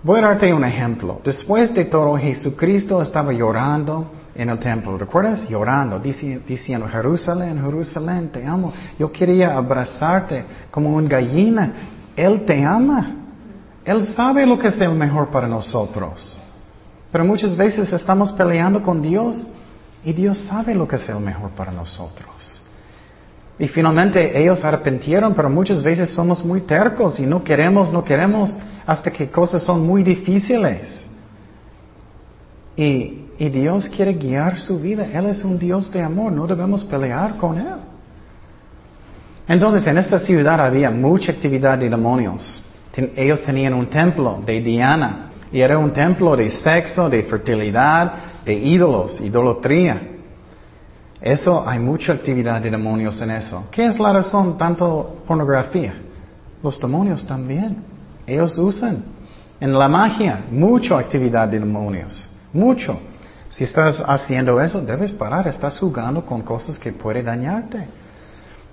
Voy 0.02 0.20
a 0.20 0.22
darte 0.22 0.54
un 0.54 0.64
ejemplo. 0.64 1.20
Después 1.24 1.74
de 1.74 1.84
todo, 1.84 2.16
Jesucristo 2.16 3.02
estaba 3.02 3.32
llorando 3.32 4.10
en 4.40 4.48
el 4.48 4.58
templo. 4.58 4.96
¿Recuerdas? 4.96 5.46
Llorando, 5.50 5.98
diciendo, 5.98 6.88
Jerusalén, 6.88 7.60
Jerusalén, 7.62 8.30
te 8.32 8.46
amo. 8.46 8.72
Yo 8.98 9.12
quería 9.12 9.54
abrazarte 9.54 10.44
como 10.70 10.94
una 10.94 11.08
gallina. 11.08 11.72
Él 12.16 12.46
te 12.46 12.64
ama. 12.64 13.16
Él 13.84 14.02
sabe 14.14 14.46
lo 14.46 14.58
que 14.58 14.68
es 14.68 14.80
el 14.80 14.92
mejor 14.92 15.30
para 15.30 15.46
nosotros. 15.46 16.40
Pero 17.12 17.22
muchas 17.22 17.54
veces 17.54 17.92
estamos 17.92 18.32
peleando 18.32 18.82
con 18.82 19.02
Dios 19.02 19.46
y 20.06 20.14
Dios 20.14 20.38
sabe 20.38 20.74
lo 20.74 20.88
que 20.88 20.96
es 20.96 21.06
el 21.10 21.20
mejor 21.20 21.50
para 21.50 21.70
nosotros. 21.70 22.62
Y 23.58 23.68
finalmente 23.68 24.40
ellos 24.40 24.64
arrepintieron, 24.64 25.34
pero 25.34 25.50
muchas 25.50 25.82
veces 25.82 26.08
somos 26.14 26.42
muy 26.42 26.62
tercos 26.62 27.20
y 27.20 27.26
no 27.26 27.44
queremos, 27.44 27.92
no 27.92 28.02
queremos, 28.02 28.56
hasta 28.86 29.10
que 29.10 29.30
cosas 29.30 29.62
son 29.62 29.86
muy 29.86 30.02
difíciles. 30.02 31.06
Y, 32.74 33.26
y 33.40 33.48
Dios 33.48 33.88
quiere 33.88 34.12
guiar 34.12 34.58
su 34.58 34.78
vida. 34.78 35.06
Él 35.14 35.24
es 35.24 35.42
un 35.42 35.58
Dios 35.58 35.90
de 35.90 36.02
amor, 36.02 36.30
no 36.30 36.46
debemos 36.46 36.84
pelear 36.84 37.38
con 37.38 37.58
Él. 37.58 37.78
Entonces 39.48 39.86
en 39.86 39.96
esta 39.96 40.18
ciudad 40.18 40.60
había 40.60 40.90
mucha 40.90 41.32
actividad 41.32 41.78
de 41.78 41.88
demonios. 41.88 42.62
ellos 43.16 43.42
tenían 43.42 43.72
un 43.72 43.86
templo 43.86 44.42
de 44.44 44.60
Diana 44.60 45.30
y 45.50 45.62
era 45.62 45.78
un 45.78 45.90
templo 45.90 46.36
de 46.36 46.50
sexo, 46.50 47.08
de 47.08 47.22
fertilidad, 47.22 48.12
de 48.44 48.52
ídolos, 48.52 49.18
idolatría. 49.22 50.02
Eso, 51.18 51.66
hay 51.66 51.78
mucha 51.78 52.12
actividad 52.12 52.60
de 52.60 52.70
demonios 52.70 53.22
en 53.22 53.30
eso. 53.30 53.68
¿Qué 53.70 53.86
es 53.86 53.98
la 53.98 54.12
razón 54.12 54.58
tanto 54.58 55.22
pornografía? 55.26 55.94
Los 56.62 56.78
demonios 56.78 57.26
también. 57.26 57.82
Ellos 58.26 58.58
usan. 58.58 59.02
En 59.58 59.72
la 59.72 59.88
magia, 59.88 60.44
mucha 60.50 60.98
actividad 60.98 61.48
de 61.48 61.58
demonios. 61.58 62.28
Mucho. 62.52 63.09
Si 63.50 63.64
estás 63.64 64.02
haciendo 64.06 64.60
eso, 64.60 64.80
debes 64.80 65.10
parar. 65.10 65.46
Estás 65.48 65.78
jugando 65.78 66.24
con 66.24 66.42
cosas 66.42 66.78
que 66.78 66.92
pueden 66.92 67.26
dañarte. 67.26 67.86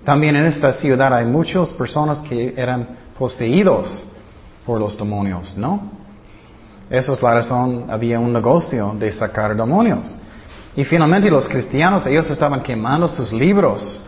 También 0.04 0.36
en 0.36 0.46
esta 0.46 0.72
ciudad 0.72 1.12
hay 1.12 1.26
muchas 1.26 1.70
personas 1.72 2.20
que 2.20 2.54
eran 2.56 2.88
poseídos 3.18 4.06
por 4.64 4.80
los 4.80 4.96
demonios, 4.96 5.56
¿no? 5.56 5.90
Esa 6.88 7.12
es 7.12 7.22
la 7.22 7.34
razón, 7.34 7.86
había 7.90 8.18
un 8.18 8.32
negocio 8.32 8.94
de 8.98 9.12
sacar 9.12 9.54
demonios. 9.56 10.16
Y 10.76 10.84
finalmente 10.84 11.28
los 11.28 11.48
cristianos, 11.48 12.06
ellos 12.06 12.30
estaban 12.30 12.62
quemando 12.62 13.08
sus 13.08 13.32
libros. 13.32 14.00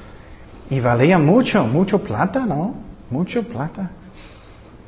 Y 0.71 0.79
valía 0.79 1.19
mucho, 1.19 1.65
mucho 1.65 2.01
plata, 2.01 2.47
¿no? 2.47 2.75
Mucho 3.11 3.43
plata. 3.43 3.91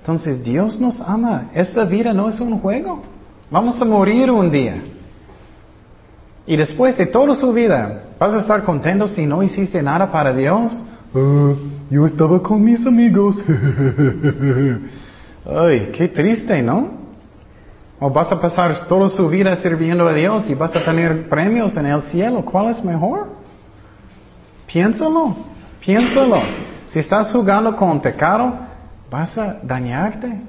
Entonces 0.00 0.42
Dios 0.42 0.78
nos 0.80 1.00
ama. 1.00 1.50
Esta 1.52 1.84
vida 1.84 2.12
no 2.12 2.28
es 2.28 2.38
un 2.40 2.60
juego. 2.60 3.02
Vamos 3.50 3.82
a 3.82 3.84
morir 3.84 4.30
un 4.30 4.48
día. 4.48 4.80
Y 6.46 6.56
después 6.56 6.96
de 6.98 7.06
toda 7.06 7.34
su 7.34 7.52
vida, 7.52 8.04
¿vas 8.18 8.34
a 8.34 8.40
estar 8.40 8.62
contento 8.62 9.06
si 9.06 9.26
no 9.26 9.42
hiciste 9.42 9.82
nada 9.82 10.10
para 10.10 10.32
Dios? 10.32 10.72
Ah, 11.14 11.52
yo 11.90 12.06
estaba 12.06 12.42
con 12.42 12.64
mis 12.64 12.84
amigos. 12.84 13.36
Ay, 15.44 15.90
qué 15.92 16.08
triste, 16.08 16.62
¿no? 16.62 17.02
¿O 18.00 18.10
vas 18.10 18.32
a 18.32 18.40
pasar 18.40 18.76
toda 18.88 19.08
su 19.08 19.28
vida 19.28 19.54
sirviendo 19.56 20.08
a 20.08 20.14
Dios 20.14 20.48
y 20.48 20.54
vas 20.54 20.74
a 20.74 20.82
tener 20.84 21.28
premios 21.28 21.76
en 21.76 21.86
el 21.86 22.02
cielo? 22.02 22.44
¿Cuál 22.44 22.70
es 22.70 22.82
mejor? 22.82 23.28
Piénsalo, 24.66 25.36
piénsalo. 25.80 26.42
Si 26.86 26.98
estás 26.98 27.30
jugando 27.30 27.76
con 27.76 28.00
pecado, 28.00 28.54
vas 29.08 29.38
a 29.38 29.58
dañarte. 29.62 30.40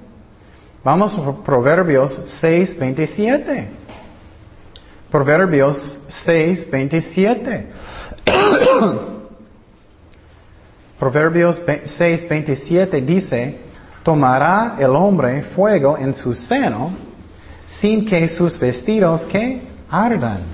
Vamos 0.84 1.18
a 1.18 1.44
Proverbios 1.44 2.22
6, 2.26 2.80
27. 2.80 3.83
Proverbios 5.14 6.00
6, 6.08 6.72
27. 6.72 7.68
Proverbios 11.00 11.62
6, 11.84 12.28
27 12.28 13.02
dice, 13.02 13.60
tomará 14.02 14.76
el 14.80 14.90
hombre 14.96 15.44
fuego 15.56 15.96
en 16.00 16.16
su 16.16 16.34
seno 16.34 16.94
sin 17.68 18.08
que 18.08 18.28
sus 18.28 18.60
vestidos 18.60 19.22
que 19.26 19.62
ardan. 19.88 20.46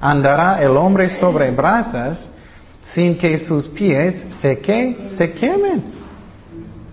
Andará 0.00 0.60
el 0.60 0.76
hombre 0.76 1.08
sobre 1.08 1.52
brasas 1.52 2.28
sin 2.82 3.16
que 3.16 3.38
sus 3.38 3.68
pies 3.68 4.26
se, 4.40 4.58
que, 4.58 5.10
se 5.16 5.30
quemen. 5.30 5.84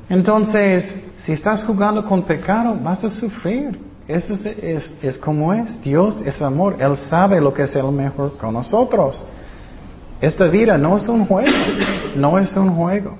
Entonces, 0.07 0.93
si 1.17 1.31
estás 1.31 1.63
jugando 1.63 2.05
con 2.05 2.21
pecado, 2.21 2.77
vas 2.79 3.03
a 3.03 3.09
sufrir. 3.09 3.86
Eso 4.07 4.35
es, 4.35 4.93
es, 5.01 5.17
como 5.17 5.53
es. 5.53 5.81
Dios 5.81 6.21
es 6.25 6.41
amor. 6.41 6.77
Él 6.79 6.95
sabe 6.95 7.41
lo 7.41 7.53
que 7.53 7.63
es 7.63 7.75
el 7.75 7.91
mejor 7.91 8.37
con 8.37 8.53
nosotros. 8.53 9.25
Esta 10.21 10.45
vida 10.45 10.77
no 10.77 10.97
es 10.97 11.07
un 11.07 11.25
juego. 11.25 11.51
No 12.15 12.39
es 12.39 12.55
un 12.55 12.75
juego. 12.75 13.17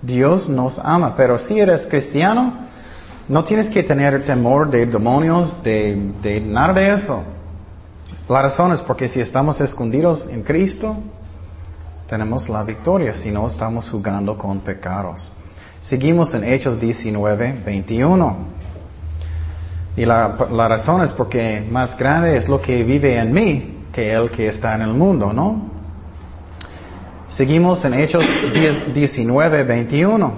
Dios 0.00 0.48
nos 0.48 0.78
ama. 0.78 1.14
Pero 1.16 1.38
si 1.38 1.60
eres 1.60 1.86
cristiano, 1.86 2.54
no 3.28 3.44
tienes 3.44 3.68
que 3.68 3.82
tener 3.82 4.24
temor 4.24 4.70
de 4.70 4.86
demonios, 4.86 5.62
de, 5.62 6.42
nada 6.44 6.72
de 6.72 6.92
eso. 6.92 7.22
La 8.28 8.42
razón 8.42 8.72
es 8.72 8.80
porque 8.80 9.08
si 9.08 9.20
estamos 9.20 9.60
escondidos 9.60 10.26
en 10.30 10.42
Cristo, 10.42 10.96
tenemos 12.08 12.48
la 12.48 12.62
victoria, 12.62 13.12
si 13.12 13.30
no 13.30 13.46
estamos 13.46 13.88
jugando 13.88 14.36
con 14.38 14.60
pecados. 14.60 15.30
Seguimos 15.80 16.34
en 16.34 16.44
Hechos 16.44 16.80
19, 16.80 17.62
21. 17.64 18.63
Y 19.96 20.04
la, 20.04 20.36
la, 20.50 20.68
razón 20.68 21.02
es 21.02 21.12
porque 21.12 21.64
más 21.70 21.96
grande 21.96 22.36
es 22.36 22.48
lo 22.48 22.60
que 22.60 22.82
vive 22.82 23.16
en 23.16 23.32
mí 23.32 23.84
que 23.92 24.12
el 24.12 24.30
que 24.30 24.48
está 24.48 24.74
en 24.74 24.82
el 24.82 24.94
mundo, 24.94 25.32
¿no? 25.32 25.70
Seguimos 27.28 27.84
en 27.84 27.94
Hechos 27.94 28.26
19, 28.92 29.62
21. 29.62 30.34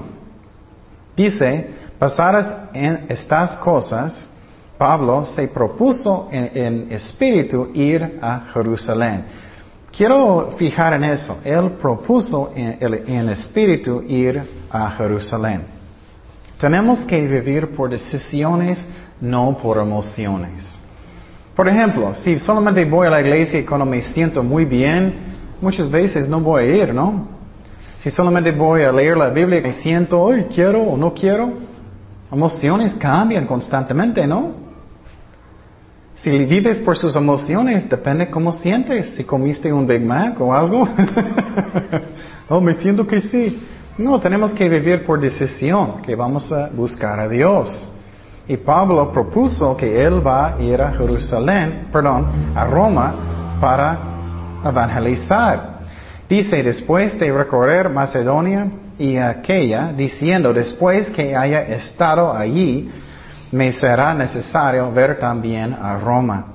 Dice, 1.16 1.70
Pasadas 1.98 2.54
en 2.74 3.06
estas 3.08 3.56
cosas, 3.56 4.26
Pablo 4.76 5.24
se 5.24 5.48
propuso 5.48 6.28
en, 6.30 6.92
espíritu 6.92 7.70
ir 7.72 8.18
a 8.20 8.48
Jerusalén. 8.52 9.24
Quiero 9.90 10.52
fijar 10.58 10.92
en 10.92 11.04
eso. 11.04 11.38
Él 11.42 11.72
propuso 11.80 12.52
en, 12.54 12.76
en 13.06 13.28
espíritu 13.30 14.02
ir 14.06 14.42
a 14.70 14.90
Jerusalén. 14.90 15.62
Tenemos 16.58 17.00
que 17.06 17.18
vivir 17.26 17.74
por 17.74 17.88
decisiones, 17.88 18.84
no 19.20 19.59
por 19.62 19.79
emociones. 19.79 20.79
Por 21.55 21.68
ejemplo, 21.68 22.14
si 22.14 22.38
solamente 22.38 22.85
voy 22.85 23.07
a 23.07 23.11
la 23.11 23.20
iglesia 23.20 23.64
cuando 23.66 23.87
me 23.87 24.02
siento 24.02 24.42
muy 24.42 24.64
bien, 24.64 25.14
muchas 25.61 25.90
veces 25.90 26.29
no 26.29 26.40
voy 26.40 26.62
a 26.64 26.76
ir, 26.85 26.94
¿no? 26.94 27.29
Si 27.98 28.11
solamente 28.11 28.52
voy 28.52 28.83
a 28.83 28.92
leer 28.92 29.16
la 29.16 29.31
Biblia 29.31 29.59
y 29.61 29.62
me 29.62 29.72
siento, 29.72 30.20
hoy 30.20 30.44
quiero 30.44 30.83
o 30.83 30.96
no 30.96 31.14
quiero, 31.14 31.55
Emociones 32.31 32.94
cambian 32.94 33.46
constantemente, 33.46 34.26
¿no? 34.26 34.66
Si 36.14 36.31
vives 36.31 36.79
por 36.79 36.96
sus 36.96 37.14
emociones, 37.14 37.88
depende 37.88 38.31
cómo 38.31 38.50
sientes. 38.50 39.11
Si 39.11 39.24
comiste 39.24 39.72
un 39.72 39.87
Big 39.87 40.00
Mac 40.00 40.40
o 40.40 40.52
algo. 40.52 40.88
oh, 42.48 42.61
me 42.61 42.74
siento 42.74 43.07
que 43.07 43.20
sí. 43.20 43.62
No, 43.98 44.18
tenemos 44.18 44.52
que 44.52 44.68
vivir 44.68 45.05
por 45.05 45.20
decisión, 45.20 46.02
que 46.02 46.16
vamos 46.16 46.50
a 46.50 46.68
buscar 46.68 47.20
a 47.20 47.29
Dios. 47.29 47.88
Y 48.48 48.56
Pablo 48.59 49.11
propuso 49.11 49.76
que 49.76 50.04
él 50.04 50.24
va 50.24 50.54
a 50.54 50.61
ir 50.61 50.80
a 50.80 50.92
Jerusalén, 50.92 51.88
perdón, 51.92 52.26
a 52.54 52.64
Roma 52.64 53.14
para 53.61 53.98
evangelizar. 54.64 55.76
Dice, 56.28 56.62
después 56.62 57.18
de 57.18 57.32
recorrer 57.32 57.88
Macedonia, 57.88 58.68
y 58.98 59.16
aquella, 59.16 59.92
diciendo, 59.92 60.52
después 60.52 61.11
que 61.11 61.37
haya 61.37 61.62
estado 61.62 62.32
allí, 62.32 62.90
me 63.52 63.70
será 63.72 64.14
necesario 64.14 64.90
ver 64.92 65.18
también 65.18 65.74
a 65.74 65.98
Roma. 65.98 66.46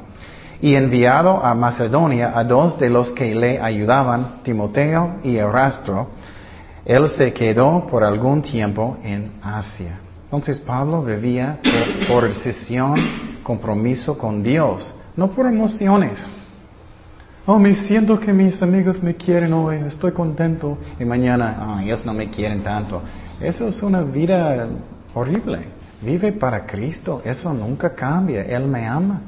Y 0.62 0.76
enviado 0.76 1.44
a 1.44 1.54
Macedonia 1.56 2.34
a 2.36 2.44
dos 2.44 2.80
de 2.80 2.90
los 2.90 3.12
que 3.12 3.34
le 3.34 3.60
ayudaban, 3.60 4.42
Timoteo 4.44 5.16
y 5.24 5.38
Erastro, 5.38 6.10
él 6.86 7.08
se 7.10 7.34
quedó 7.34 7.86
por 7.86 8.04
algún 8.04 8.42
tiempo 8.42 8.98
en 9.04 9.34
Asia. 9.44 10.00
Entonces 10.32 10.60
Pablo 10.60 11.04
vivía 11.04 11.60
por, 11.62 12.08
por 12.08 12.28
decisión, 12.30 12.96
compromiso 13.44 14.18
con 14.18 14.42
Dios, 14.42 14.96
no 15.18 15.30
por 15.32 15.46
emociones. 15.46 16.24
Oh, 17.46 17.60
me 17.60 17.76
siento 17.76 18.18
que 18.18 18.32
mis 18.32 18.64
amigos 18.64 19.04
me 19.04 19.16
quieren 19.16 19.52
hoy, 19.52 19.84
estoy 19.86 20.14
contento. 20.14 20.78
Y 20.98 21.04
mañana, 21.04 21.58
ah, 21.60 21.82
ellos 21.84 22.06
no 22.06 22.14
me 22.14 22.30
quieren 22.30 22.64
tanto. 22.64 23.02
Eso 23.42 23.68
es 23.68 23.84
una 23.84 24.04
vida 24.04 24.70
horrible. 25.14 25.60
Vive 26.02 26.32
para 26.32 26.66
Cristo, 26.66 27.22
eso 27.26 27.54
nunca 27.54 27.94
cambia. 27.94 28.44
Él 28.44 28.68
me 28.68 28.88
ama. 28.88 29.20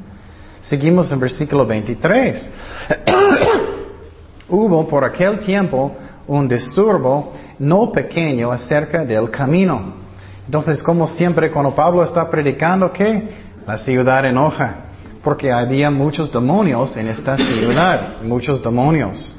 Seguimos 0.61 1.11
en 1.11 1.19
versículo 1.19 1.65
23. 1.65 2.49
Hubo 4.47 4.87
por 4.87 5.03
aquel 5.03 5.39
tiempo 5.39 5.97
un 6.27 6.47
disturbo 6.47 7.33
no 7.59 7.91
pequeño 7.91 8.53
acerca 8.53 9.03
del 9.03 9.29
camino. 9.29 10.02
Entonces, 10.45 10.83
como 10.83 11.07
siempre, 11.07 11.51
cuando 11.51 11.73
Pablo 11.73 12.03
está 12.03 12.29
predicando, 12.29 12.91
¿qué? 12.91 13.29
La 13.65 13.77
ciudad 13.77 14.25
enoja, 14.25 14.75
porque 15.23 15.51
había 15.51 15.89
muchos 15.89 16.31
demonios 16.31 16.97
en 16.97 17.07
esta 17.07 17.37
ciudad, 17.37 18.21
muchos 18.23 18.61
demonios. 18.61 19.33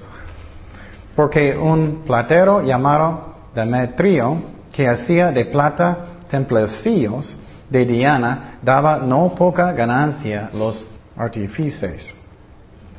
Porque 1.14 1.56
un 1.56 2.02
platero 2.06 2.62
llamado 2.62 3.34
Demetrio, 3.54 4.42
que 4.72 4.88
hacía 4.88 5.30
de 5.30 5.44
plata 5.44 5.98
templecillos 6.30 7.36
de 7.68 7.84
Diana, 7.84 8.58
daba 8.62 8.98
no 8.98 9.34
poca 9.34 9.72
ganancia 9.72 10.50
los 10.52 10.84
artífices. 11.16 12.12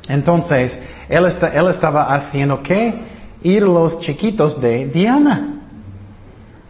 Entonces, 0.08 0.78
él, 1.08 1.26
él 1.26 1.68
estaba 1.68 2.14
haciendo 2.14 2.62
qué? 2.62 2.94
Ir 3.42 3.62
los 3.62 4.00
chiquitos 4.00 4.60
de 4.60 4.86
Diana. 4.86 5.55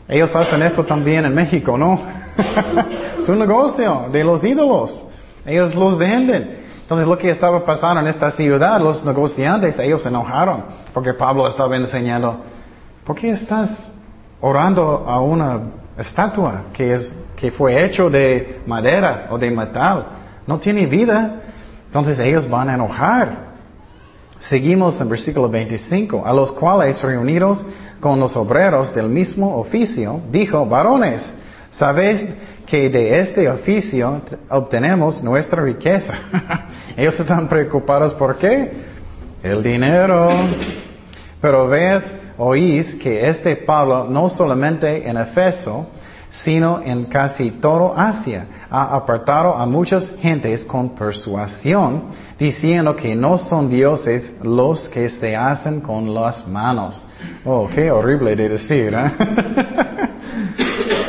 Ellos 0.08 0.34
hacen 0.34 0.62
esto 0.62 0.84
también 0.84 1.24
en 1.24 1.34
México, 1.34 1.76
¿no? 1.76 2.00
es 3.18 3.28
un 3.28 3.38
negocio 3.38 4.06
de 4.12 4.22
los 4.22 4.44
ídolos. 4.44 5.04
Ellos 5.44 5.74
los 5.74 5.98
venden. 5.98 6.66
Entonces 6.82 7.06
lo 7.06 7.18
que 7.18 7.30
estaba 7.30 7.64
pasando 7.64 8.00
en 8.00 8.06
esta 8.06 8.30
ciudad, 8.30 8.80
los 8.80 9.04
negociantes, 9.04 9.76
ellos 9.78 10.02
se 10.02 10.08
enojaron 10.08 10.64
porque 10.94 11.12
Pablo 11.12 11.48
estaba 11.48 11.76
enseñando, 11.76 12.42
¿por 13.04 13.16
qué 13.16 13.30
estás 13.30 13.90
orando 14.40 15.04
a 15.08 15.20
una 15.20 15.60
estatua 15.98 16.66
que, 16.72 16.94
es, 16.94 17.12
que 17.36 17.50
fue 17.50 17.84
hecho 17.84 18.08
de 18.08 18.60
madera 18.66 19.26
o 19.30 19.38
de 19.38 19.50
metal? 19.50 20.06
No 20.46 20.58
tiene 20.58 20.86
vida. 20.86 21.42
Entonces 21.86 22.18
ellos 22.20 22.48
van 22.48 22.68
a 22.68 22.74
enojar. 22.74 23.46
Seguimos 24.38 25.00
en 25.00 25.08
versículo 25.08 25.48
25, 25.48 26.24
a 26.24 26.32
los 26.32 26.52
cuales 26.52 27.02
reunidos 27.02 27.64
con 28.00 28.20
los 28.20 28.36
obreros 28.36 28.94
del 28.94 29.08
mismo 29.08 29.56
oficio, 29.56 30.20
dijo, 30.30 30.66
varones, 30.66 31.30
sabéis 31.70 32.26
que 32.66 32.90
de 32.90 33.20
este 33.20 33.48
oficio 33.48 34.20
obtenemos 34.50 35.22
nuestra 35.22 35.62
riqueza. 35.62 36.14
Ellos 36.96 37.18
están 37.18 37.48
preocupados 37.48 38.14
por 38.14 38.38
qué? 38.38 38.72
El 39.42 39.62
dinero. 39.62 40.30
Pero 41.40 41.68
ves, 41.68 42.02
oís 42.38 42.96
que 42.96 43.28
este 43.28 43.56
Pablo 43.56 44.06
no 44.10 44.28
solamente 44.28 45.08
en 45.08 45.16
Efeso, 45.16 45.86
sino 46.30 46.80
en 46.82 47.06
casi 47.06 47.52
todo 47.52 47.96
Asia. 47.96 48.46
Ha 48.70 48.94
apartado 48.94 49.54
a 49.54 49.66
muchas 49.66 50.10
gentes 50.18 50.64
con 50.64 50.90
persuasión, 50.90 52.04
diciendo 52.38 52.94
que 52.94 53.14
no 53.14 53.38
son 53.38 53.70
dioses 53.70 54.32
los 54.42 54.88
que 54.88 55.08
se 55.08 55.36
hacen 55.36 55.80
con 55.80 56.12
las 56.12 56.46
manos. 56.46 57.04
Oh, 57.44 57.68
qué 57.72 57.90
horrible 57.90 58.36
de 58.36 58.48
decir, 58.48 58.94
¿eh? 58.94 59.12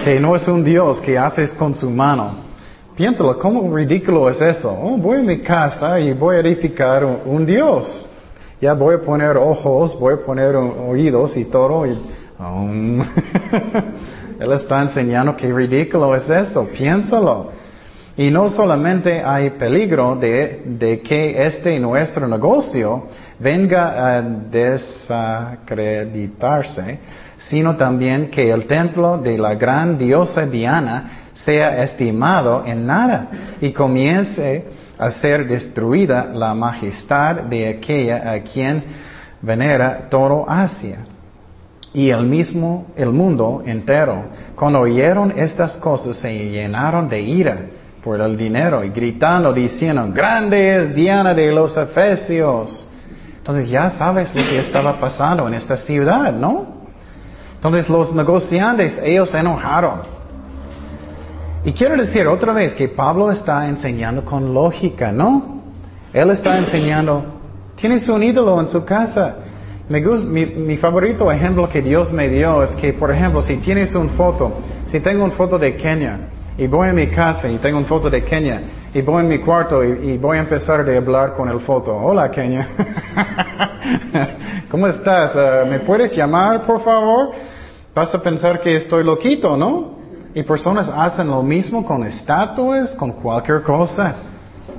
que 0.03 0.19
no 0.19 0.35
es 0.35 0.47
un 0.47 0.63
Dios 0.63 0.99
que 1.01 1.17
haces 1.17 1.51
con 1.53 1.75
su 1.75 1.89
mano. 1.89 2.47
Piénsalo, 2.95 3.37
¿cómo 3.37 3.75
ridículo 3.75 4.29
es 4.29 4.41
eso? 4.41 4.71
Oh, 4.71 4.97
voy 4.97 5.19
a 5.19 5.21
mi 5.21 5.41
casa 5.41 5.99
y 5.99 6.13
voy 6.13 6.37
a 6.37 6.39
edificar 6.39 7.05
un, 7.05 7.45
Dios. 7.45 8.05
Ya 8.59 8.73
voy 8.73 8.95
a 8.95 9.01
poner 9.01 9.37
ojos, 9.37 9.97
voy 9.99 10.15
a 10.15 10.17
poner 10.17 10.55
oídos 10.55 11.37
y 11.37 11.45
todo. 11.45 11.85
Um, 12.39 12.99
Él 14.39 14.51
está 14.51 14.83
enseñando 14.83 15.35
qué 15.35 15.51
ridículo 15.51 16.15
es 16.15 16.29
eso, 16.29 16.65
piénsalo. 16.65 17.49
Y 18.15 18.29
no 18.31 18.47
solamente 18.49 19.23
hay 19.23 19.49
peligro 19.51 20.15
de, 20.15 21.01
que 21.03 21.45
este 21.45 21.79
nuestro 21.79 22.27
negocio 22.27 23.07
venga 23.39 24.17
a 24.17 24.21
desacreditarse, 24.21 26.99
sino 27.37 27.75
también 27.75 28.31
que 28.31 28.49
el 28.51 28.65
templo 28.65 29.19
de 29.19 29.37
la 29.37 29.53
gran 29.55 29.97
diosa 29.97 30.45
Diana 30.47 31.29
sea 31.33 31.83
estimado 31.83 32.63
en 32.65 32.87
nada 32.87 33.27
y 33.61 33.71
comience 33.71 34.65
a 34.97 35.11
ser 35.11 35.47
destruida 35.47 36.31
la 36.33 36.55
majestad 36.55 37.43
de 37.43 37.67
aquella 37.67 38.31
a 38.31 38.41
quien 38.41 38.83
venera 39.43 40.07
todo 40.09 40.49
Asia 40.49 41.05
y 41.97 42.11
el 42.11 42.27
mismo, 42.27 42.85
el 42.95 43.09
mundo 43.09 43.63
entero, 43.65 44.25
cuando 44.55 44.81
oyeron 44.81 45.33
estas 45.35 45.77
cosas, 45.77 46.17
se 46.17 46.31
llenaron 46.31 47.09
de 47.09 47.19
ira 47.19 47.57
por 48.03 48.21
el 48.21 48.37
dinero 48.37 48.83
y 48.83 48.89
gritando, 48.89 49.51
diciendo, 49.51 50.07
grande 50.13 50.77
es 50.77 50.93
Diana 50.93 51.33
de 51.33 51.51
los 51.51 51.75
Efesios. 51.75 52.87
Entonces 53.37 53.67
ya 53.67 53.89
sabes 53.89 54.35
lo 54.35 54.43
que 54.43 54.59
estaba 54.59 54.99
pasando 54.99 55.47
en 55.47 55.55
esta 55.55 55.75
ciudad, 55.75 56.31
¿no? 56.33 56.67
Entonces 57.55 57.89
los 57.89 58.13
negociantes, 58.13 59.01
ellos 59.03 59.31
se 59.31 59.39
enojaron. 59.39 60.01
Y 61.65 61.71
quiero 61.71 61.97
decir 61.97 62.27
otra 62.27 62.53
vez 62.53 62.75
que 62.75 62.89
Pablo 62.89 63.31
está 63.31 63.67
enseñando 63.67 64.23
con 64.23 64.53
lógica, 64.53 65.11
¿no? 65.11 65.63
Él 66.13 66.29
está 66.29 66.59
enseñando, 66.59 67.25
tienes 67.75 68.07
un 68.07 68.21
ídolo 68.21 68.61
en 68.61 68.67
su 68.67 68.85
casa, 68.85 69.46
mi, 69.89 70.77
favorito 70.77 71.31
ejemplo 71.31 71.69
que 71.69 71.81
Dios 71.81 72.11
me 72.11 72.27
dio 72.27 72.63
es 72.63 72.71
que, 72.71 72.91
por 72.91 73.11
ejemplo, 73.11 73.41
si 73.41 73.57
tienes 73.57 73.95
una 73.95 74.09
foto, 74.09 74.57
si 74.87 74.99
tengo 74.99 75.23
una 75.23 75.33
foto 75.33 75.57
de 75.57 75.77
Kenia 75.77 76.19
y 76.57 76.67
voy 76.67 76.89
a 76.89 76.93
mi 76.93 77.07
casa 77.07 77.47
y 77.47 77.57
tengo 77.57 77.77
una 77.77 77.87
foto 77.87 78.09
de 78.09 78.23
Kenia 78.23 78.61
y 78.93 79.01
voy 79.01 79.23
en 79.23 79.29
mi 79.29 79.39
cuarto 79.39 79.83
y, 79.83 80.17
voy 80.17 80.37
a 80.37 80.41
empezar 80.41 80.89
a 80.89 80.97
hablar 80.97 81.33
con 81.35 81.47
el 81.47 81.61
foto. 81.61 81.95
Hola 81.95 82.29
Kenia. 82.29 82.67
¿Cómo 84.69 84.87
estás? 84.87 85.33
Uh, 85.33 85.69
¿Me 85.69 85.79
puedes 85.79 86.13
llamar, 86.13 86.65
por 86.65 86.81
favor? 86.81 87.31
Vas 87.95 88.13
a 88.13 88.21
pensar 88.21 88.59
que 88.59 88.75
estoy 88.75 89.05
loquito, 89.05 89.55
¿no? 89.55 89.95
Y 90.33 90.43
personas 90.43 90.89
hacen 90.89 91.27
lo 91.27 91.41
mismo 91.41 91.85
con 91.85 92.05
estatuas, 92.05 92.91
con 92.91 93.13
cualquier 93.13 93.63
cosa. 93.63 94.15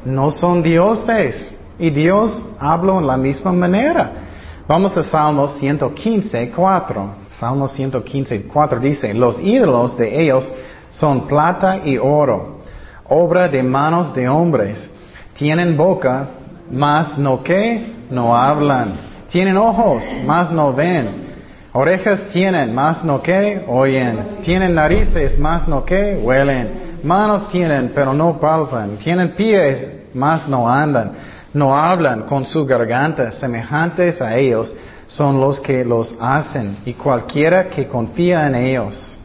No 0.04 0.30
son 0.30 0.62
dioses. 0.62 1.54
Y 1.78 1.90
Dios 1.90 2.46
habla 2.60 2.98
en 2.98 3.06
la 3.06 3.16
misma 3.16 3.52
manera. 3.52 4.27
Vamos 4.68 4.94
a 4.98 5.02
Salmos 5.02 5.54
115, 5.54 6.50
4. 6.54 7.10
Salmos 7.30 7.72
115, 7.72 8.42
4 8.42 8.80
dice, 8.80 9.14
los 9.14 9.40
ídolos 9.40 9.96
de 9.96 10.20
ellos 10.20 10.52
son 10.90 11.26
plata 11.26 11.78
y 11.82 11.96
oro, 11.96 12.58
obra 13.08 13.48
de 13.48 13.62
manos 13.62 14.14
de 14.14 14.28
hombres. 14.28 14.90
Tienen 15.32 15.74
boca, 15.74 16.28
mas 16.70 17.16
no 17.16 17.42
que 17.42 17.94
no 18.10 18.36
hablan. 18.36 18.92
Tienen 19.28 19.56
ojos, 19.56 20.02
mas 20.26 20.52
no 20.52 20.74
ven. 20.74 21.28
Orejas 21.72 22.28
tienen, 22.28 22.74
mas 22.74 23.02
no 23.02 23.22
que 23.22 23.64
oyen. 23.68 24.40
Tienen 24.42 24.74
narices, 24.74 25.38
mas 25.38 25.66
no 25.66 25.82
que 25.82 26.20
huelen. 26.22 26.98
Manos 27.04 27.48
tienen, 27.48 27.92
pero 27.94 28.12
no 28.12 28.38
palpan. 28.38 28.98
Tienen 28.98 29.30
pies, 29.30 29.88
mas 30.12 30.46
no 30.46 30.68
andan 30.68 31.37
no 31.52 31.76
hablan 31.76 32.22
con 32.22 32.44
su 32.44 32.64
garganta, 32.66 33.32
semejantes 33.32 34.20
a 34.20 34.36
ellos 34.36 34.74
son 35.06 35.40
los 35.40 35.60
que 35.60 35.84
los 35.84 36.14
hacen 36.20 36.78
y 36.84 36.92
cualquiera 36.92 37.68
que 37.68 37.86
confía 37.86 38.46
en 38.46 38.54
ellos. 38.54 39.16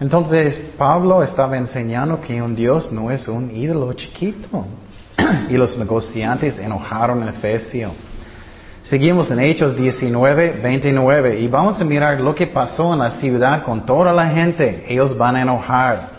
Entonces 0.00 0.60
Pablo 0.78 1.22
estaba 1.22 1.56
enseñando 1.56 2.20
que 2.20 2.40
un 2.40 2.54
Dios 2.54 2.92
no 2.92 3.10
es 3.10 3.26
un 3.26 3.50
ídolo 3.50 3.92
chiquito. 3.92 4.66
y 5.48 5.56
los 5.56 5.78
negociantes 5.78 6.58
enojaron 6.58 7.22
en 7.22 7.28
Efesio. 7.28 7.92
Seguimos 8.82 9.30
en 9.30 9.40
Hechos 9.40 9.74
19, 9.76 10.60
29 10.62 11.40
y 11.40 11.48
vamos 11.48 11.80
a 11.80 11.84
mirar 11.84 12.20
lo 12.20 12.34
que 12.34 12.46
pasó 12.46 12.92
en 12.92 12.98
la 12.98 13.12
ciudad 13.12 13.62
con 13.62 13.86
toda 13.86 14.12
la 14.12 14.28
gente. 14.28 14.84
Ellos 14.88 15.16
van 15.16 15.36
a 15.36 15.42
enojar. 15.42 16.14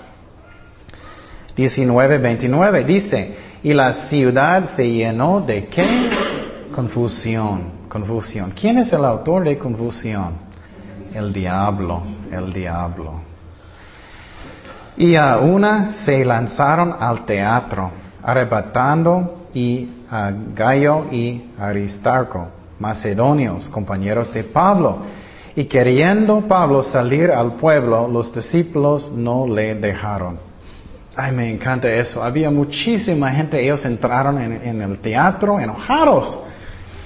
19, 1.55 2.17
29 2.17 2.83
dice, 2.83 3.35
y 3.63 3.73
la 3.73 4.07
ciudad 4.07 4.75
se 4.75 4.89
llenó 4.89 5.41
de 5.41 5.67
qué? 5.67 6.09
Confusión, 6.73 7.87
confusión. 7.89 8.51
¿Quién 8.51 8.77
es 8.77 8.91
el 8.93 9.03
autor 9.05 9.45
de 9.45 9.57
confusión? 9.57 10.33
El 11.13 11.31
diablo, 11.31 12.03
el 12.31 12.51
diablo. 12.53 13.21
Y 14.97 15.15
a 15.15 15.37
una 15.37 15.93
se 15.93 16.23
lanzaron 16.23 16.95
al 16.99 17.25
teatro, 17.25 17.91
arrebatando 18.23 19.47
y 19.53 19.89
a 20.09 20.31
Gallo 20.53 21.05
y 21.11 21.51
Aristarco, 21.59 22.47
macedonios, 22.79 23.67
compañeros 23.69 24.33
de 24.33 24.43
Pablo. 24.43 24.99
Y 25.55 25.65
queriendo 25.65 26.41
Pablo 26.41 26.83
salir 26.83 27.31
al 27.31 27.53
pueblo, 27.53 28.07
los 28.07 28.33
discípulos 28.33 29.09
no 29.11 29.47
le 29.47 29.75
dejaron. 29.75 30.37
Ay, 31.15 31.31
me 31.31 31.49
encanta 31.49 31.87
eso. 31.87 32.21
Había 32.21 32.49
muchísima 32.49 33.31
gente, 33.31 33.63
ellos 33.63 33.85
entraron 33.85 34.37
en, 34.39 34.81
el 34.81 34.99
teatro 34.99 35.59
enojados. 35.59 36.37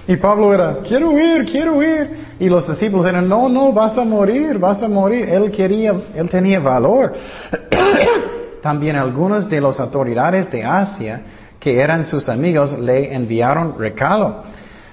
Y 0.07 0.16
Pablo 0.16 0.51
era, 0.51 0.80
quiero 0.80 1.12
huir, 1.12 1.45
quiero 1.45 1.78
huir. 1.78 2.28
Y 2.39 2.49
los 2.49 2.68
discípulos 2.68 3.05
eran, 3.05 3.30
no, 3.30 3.47
no, 3.47 3.72
vas 3.72 3.95
a 3.97 4.03
morir, 4.03 4.57
vas 4.57 4.82
a 4.82 4.88
morir. 4.88 5.30
Él 5.30 5.51
quería, 5.51 5.93
él 6.16 6.28
tenía 6.28 6.60
valor. 6.60 7.14
También 8.64 8.95
algunos 8.95 9.47
de 9.47 9.62
las 9.62 9.80
autoridades 9.80 10.49
de 10.49 10.64
Asia, 10.64 11.22
que 11.60 11.80
eran 11.80 12.03
sus 12.03 12.28
amigos, 12.30 12.78
le 12.80 13.14
enviaron 13.14 13.78
recado, 13.78 14.43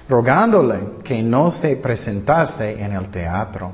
rogándole 0.07 0.79
que 1.03 1.23
no 1.23 1.49
se 1.49 1.77
presentase 1.77 2.83
en 2.83 2.93
el 2.93 3.09
teatro. 3.09 3.71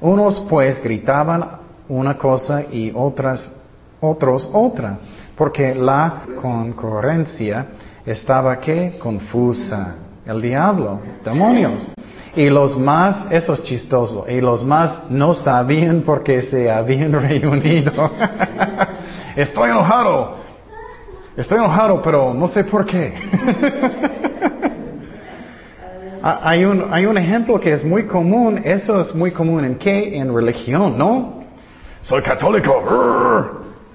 Unos 0.00 0.40
pues 0.48 0.82
gritaban 0.82 1.44
una 1.88 2.16
cosa 2.16 2.62
y 2.72 2.90
otras, 2.94 3.59
otros 4.00 4.48
otra, 4.52 4.98
porque 5.36 5.74
la 5.74 6.22
concurrencia 6.40 7.66
estaba 8.04 8.58
que 8.58 8.98
confusa 8.98 9.94
el 10.26 10.40
diablo, 10.40 11.00
demonios. 11.24 11.90
Y 12.36 12.48
los 12.48 12.78
más, 12.78 13.26
eso 13.30 13.54
es 13.54 13.64
chistoso, 13.64 14.24
y 14.28 14.40
los 14.40 14.64
más 14.64 15.10
no 15.10 15.34
sabían 15.34 16.02
por 16.02 16.22
qué 16.22 16.42
se 16.42 16.70
habían 16.70 17.12
reunido. 17.28 17.92
estoy 19.36 19.70
enojado, 19.70 20.36
estoy 21.36 21.58
enojado, 21.58 22.00
pero 22.02 22.32
no 22.32 22.48
sé 22.48 22.64
por 22.64 22.86
qué. 22.86 23.14
Ah, 26.22 26.40
hay, 26.42 26.66
un, 26.66 26.92
hay 26.92 27.06
un 27.06 27.16
ejemplo 27.16 27.58
que 27.58 27.72
es 27.72 27.82
muy 27.82 28.04
común, 28.04 28.60
eso 28.62 29.00
es 29.00 29.14
muy 29.14 29.30
común 29.30 29.64
en 29.64 29.76
qué? 29.76 30.18
En 30.18 30.34
religión, 30.34 30.98
¿no? 30.98 31.40
Soy 32.02 32.20
católico, 32.20 32.82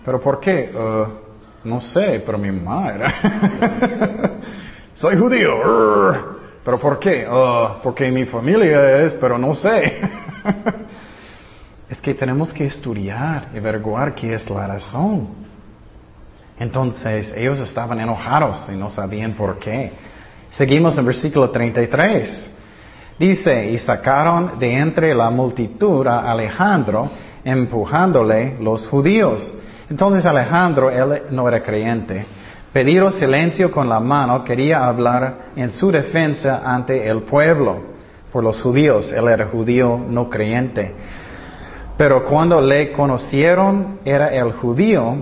pero 0.06 0.22
¿por 0.22 0.40
qué? 0.40 0.72
Uh, 0.72 1.68
no 1.68 1.82
sé, 1.82 2.22
pero 2.24 2.38
mi 2.38 2.52
madre. 2.52 3.06
Soy 4.96 5.18
judío. 5.18 5.52
¿Pero 6.64 6.80
por 6.80 7.00
qué? 7.00 7.28
Ah, 7.30 7.78
porque 7.84 8.10
mi 8.12 8.26
familia 8.26 9.02
es, 9.02 9.14
pero 9.14 9.38
no 9.38 9.54
sé. 9.56 10.00
es 11.90 11.98
que 12.00 12.14
tenemos 12.14 12.54
que 12.54 12.68
estudiar 12.68 13.50
y 13.54 13.58
averiguar 13.58 14.14
qué 14.16 14.34
es 14.34 14.50
la 14.50 14.68
razón. 14.68 15.28
Entonces 16.60 17.34
ellos 17.36 17.60
estaban 17.60 18.00
enojados 18.00 18.64
y 18.72 18.76
no 18.76 18.90
sabían 18.90 19.34
por 19.34 19.60
qué. 19.60 19.92
Seguimos 20.50 20.98
en 20.98 21.06
versículo 21.06 21.50
33. 21.50 22.52
Dice, 23.18 23.72
y 23.72 23.78
sacaron 23.78 24.60
de 24.60 24.78
entre 24.78 25.16
la 25.16 25.30
multitud 25.30 26.06
a 26.08 26.32
Alejandro, 26.32 27.10
empujándole 27.44 28.58
los 28.60 28.88
judíos. 28.88 29.54
Entonces 29.90 30.26
Alejandro, 30.26 30.90
él 30.90 31.24
no 31.32 31.48
era 31.48 31.62
creyente, 31.62 32.26
Pedido 32.76 33.10
silencio 33.10 33.72
con 33.72 33.88
la 33.88 34.02
mano, 34.02 34.44
quería 34.44 34.86
hablar 34.86 35.52
en 35.56 35.72
su 35.72 35.92
defensa 35.92 36.62
ante 36.66 37.08
el 37.08 37.22
pueblo, 37.22 37.96
por 38.34 38.44
los 38.44 38.62
judíos. 38.62 39.14
Él 39.14 39.30
era 39.30 39.48
judío 39.48 39.98
no 40.10 40.30
creyente. 40.30 40.94
Pero 41.98 42.26
cuando 42.26 42.60
le 42.60 42.92
conocieron, 42.92 44.00
era 44.04 44.28
el 44.28 44.52
judío, 44.52 45.16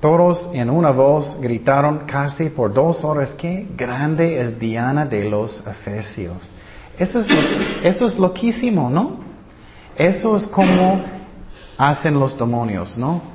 todos 0.00 0.50
en 0.52 0.68
una 0.68 0.90
voz 0.90 1.40
gritaron 1.40 2.00
casi 2.00 2.50
por 2.50 2.74
dos 2.74 3.02
horas, 3.04 3.30
qué 3.38 3.68
grande 3.74 4.38
es 4.42 4.58
Diana 4.60 5.06
de 5.06 5.30
los 5.30 5.66
Efesios. 5.66 6.36
Eso 6.98 7.20
es, 7.20 7.28
eso 7.84 8.04
es 8.04 8.18
loquísimo, 8.18 8.90
¿no? 8.90 9.16
Eso 9.96 10.36
es 10.36 10.46
como 10.46 11.02
hacen 11.78 12.20
los 12.20 12.38
demonios, 12.38 12.98
¿no? 12.98 13.31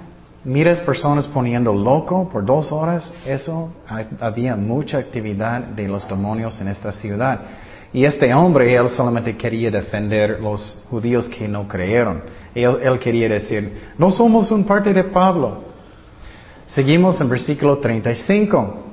Miras 0.47 0.79
personas 0.79 1.27
poniendo 1.27 1.73
loco 1.73 2.29
por 2.29 2.45
dos 2.45 2.71
horas, 2.71 3.11
eso 3.25 3.69
había 4.19 4.55
mucha 4.55 4.97
actividad 4.97 5.59
de 5.61 5.89
los 5.89 6.07
demonios 6.07 6.59
en 6.61 6.69
esta 6.69 6.93
ciudad. 6.93 7.41
Y 7.91 8.05
este 8.05 8.33
hombre, 8.33 8.73
él 8.73 8.89
solamente 8.89 9.35
quería 9.35 9.69
defender 9.69 10.39
los 10.39 10.83
judíos 10.89 11.27
que 11.27 11.49
no 11.49 11.67
creyeron. 11.67 12.23
Él, 12.55 12.97
quería 12.99 13.27
decir, 13.27 13.91
no 13.97 14.09
somos 14.09 14.49
un 14.49 14.63
parte 14.63 14.93
de 14.93 15.03
Pablo. 15.03 15.63
Seguimos 16.65 17.19
en 17.19 17.29
versículo 17.29 17.77
35. 17.79 18.83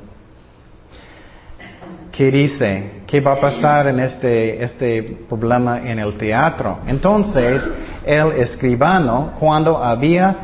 ¿Qué 2.11 2.31
dice? 2.33 3.03
¿Qué 3.07 3.21
va 3.21 3.35
a 3.35 3.41
pasar 3.41 3.89
en 3.89 4.01
este, 4.01 4.63
este 4.63 5.03
problema 5.29 5.81
en 5.89 6.01
el 6.01 6.17
teatro? 6.17 6.81
Entonces, 6.87 7.69
el 8.05 8.33
escribano, 8.33 9.35
cuando 9.39 9.83
había 9.83 10.37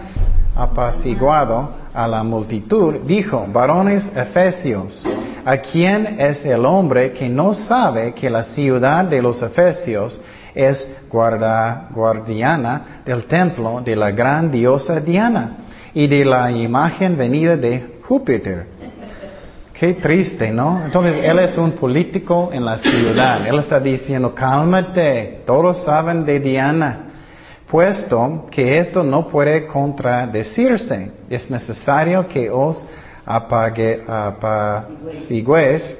apaciguado 0.61 1.71
a 1.95 2.07
la 2.07 2.23
multitud, 2.23 2.97
dijo, 3.07 3.47
varones 3.51 4.07
efesios, 4.15 5.03
¿a 5.45 5.57
quién 5.57 6.21
es 6.21 6.45
el 6.45 6.67
hombre 6.67 7.13
que 7.13 7.29
no 7.31 7.55
sabe 7.55 8.13
que 8.13 8.29
la 8.29 8.43
ciudad 8.43 9.07
de 9.07 9.23
los 9.23 9.41
efesios 9.43 10.21
es 10.55 10.87
guarda, 11.09 11.89
guardiana 11.91 13.03
del 13.07 13.25
templo 13.25 13.81
de 13.83 13.97
la 13.97 14.11
gran 14.11 14.51
diosa 14.51 15.01
Diana 15.01 15.57
y 15.95 16.07
de 16.07 16.25
la 16.27 16.51
imagen 16.53 17.17
venida 17.17 17.57
de 17.57 17.99
Júpiter? 18.07 18.67
Qué 19.73 19.95
triste, 19.95 20.51
¿no? 20.53 20.83
Entonces 20.85 21.25
él 21.25 21.39
es 21.39 21.57
un 21.57 21.73
político 21.73 22.51
en 22.53 22.67
la 22.67 22.77
ciudad. 22.77 23.47
Él 23.47 23.59
está 23.59 23.81
diciendo, 23.81 24.35
cálmate, 24.35 25.41
todos 25.47 25.83
saben 25.85 26.27
de 26.27 26.39
Diana 26.39 27.10
puesto 27.71 28.47
que 28.51 28.79
esto 28.79 29.03
no 29.03 29.29
puede 29.29 29.67
contradecirse, 29.67 31.11
es 31.31 31.51
necesario 31.51 32.27
que 32.27 32.51
os 32.51 32.85
apague, 33.25 34.03
apaciguéis 34.07 35.97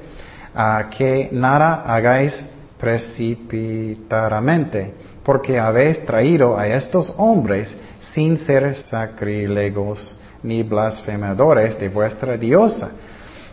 a 0.53 0.89
que 0.89 1.29
nada 1.31 1.81
hagáis 1.85 2.43
precipitadamente, 2.77 4.93
porque 5.23 5.57
habéis 5.57 6.05
traído 6.05 6.57
a 6.57 6.67
estos 6.67 7.13
hombres 7.17 7.73
sin 8.01 8.37
ser 8.37 8.75
sacrílegos 8.75 10.17
ni 10.43 10.61
blasfemadores 10.63 11.79
de 11.79 11.87
vuestra 11.87 12.35
diosa, 12.35 12.91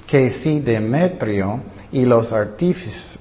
que 0.07 0.31
si 0.31 0.59
Demetrio 0.61 1.61
y 1.93 2.05
los 2.05 2.33
artífices 2.33 3.19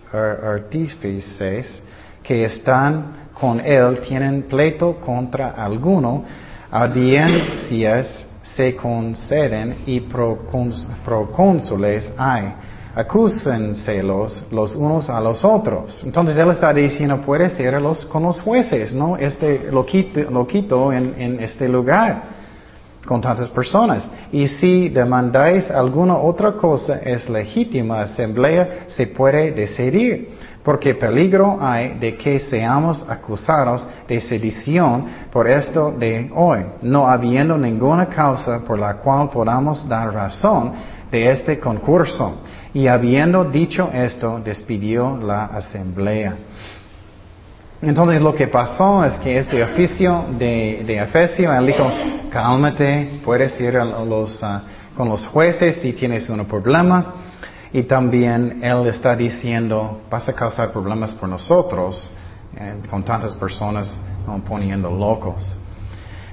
que 2.28 2.44
están 2.44 3.30
con 3.40 3.62
él 3.62 4.02
tienen 4.02 4.44
pleito 4.44 5.00
contra 5.00 5.52
alguno, 5.52 6.26
audiencias 6.70 8.28
se 8.44 8.76
conceden 8.76 9.78
y 9.86 10.02
procónsules 11.06 12.12
hay. 12.18 12.54
Acúsenselos 12.96 14.48
los 14.52 14.76
unos 14.76 15.10
a 15.10 15.22
los 15.22 15.46
otros. 15.46 16.02
Entonces 16.04 16.36
él 16.36 16.50
está 16.50 16.74
diciendo, 16.74 17.22
puede 17.22 17.48
ser 17.50 17.80
los, 17.80 18.06
con 18.06 18.24
los 18.24 18.42
jueces, 18.42 18.92
¿no? 18.92 19.16
Este 19.18 19.70
loquito, 19.72 20.92
en, 20.92 21.14
en 21.18 21.40
este 21.40 21.70
lugar, 21.70 22.37
con 23.08 23.22
tantas 23.22 23.50
personas. 23.50 24.08
Y 24.32 24.48
si 24.48 24.90
demandáis 24.90 25.72
alguna 25.72 26.18
otra 26.18 26.52
cosa, 26.52 27.00
es 27.00 27.30
legítima 27.30 28.02
asamblea, 28.02 28.86
se 28.88 29.08
puede 29.08 29.52
decidir 29.52 30.30
porque 30.68 30.96
peligro 30.96 31.58
hay 31.62 31.98
de 31.98 32.18
que 32.18 32.42
seamos 32.42 33.06
acusados 33.08 33.88
de 34.06 34.20
sedición 34.20 35.06
por 35.32 35.48
esto 35.48 35.94
de 35.98 36.30
hoy, 36.36 36.60
no 36.82 37.08
habiendo 37.08 37.58
ninguna 37.58 38.08
causa 38.08 38.60
por 38.60 38.78
la 38.78 38.96
cual 38.96 39.30
podamos 39.30 39.88
dar 39.88 40.14
razón 40.14 40.74
de 41.10 41.32
este 41.32 41.58
concurso. 41.58 42.42
Y 42.74 42.88
habiendo 42.88 43.46
dicho 43.46 43.90
esto, 43.94 44.42
despidió 44.44 45.18
la 45.18 45.46
asamblea. 45.46 46.36
Entonces 47.82 48.22
lo 48.22 48.34
que 48.34 48.48
pasó 48.48 49.06
es 49.06 49.14
que 49.16 49.38
este 49.38 49.64
oficio 49.64 50.26
de, 50.38 50.84
de 50.86 50.98
Efesio, 50.98 51.54
él 51.54 51.68
dijo, 51.68 51.92
cálmate, 52.32 53.20
puedes 53.24 53.60
ir 53.62 53.78
a 53.78 53.86
los, 53.86 54.44
ah, 54.44 54.64
con 54.96 55.10
los 55.10 55.26
jueces 55.28 55.78
si 55.78 55.94
tienes 55.94 56.28
un 56.30 56.44
problema. 56.46 57.14
Y 57.74 57.84
también 57.84 58.60
Él 58.64 58.88
está 58.88 59.16
diciendo, 59.16 60.02
vas 60.10 60.28
a 60.30 60.34
causar 60.34 60.72
problemas 60.72 61.12
por 61.12 61.28
nosotros, 61.28 62.12
eh, 62.56 62.76
con 62.90 63.04
tantas 63.04 63.36
personas 63.36 63.96
poniendo 64.48 64.90
locos. 64.90 65.56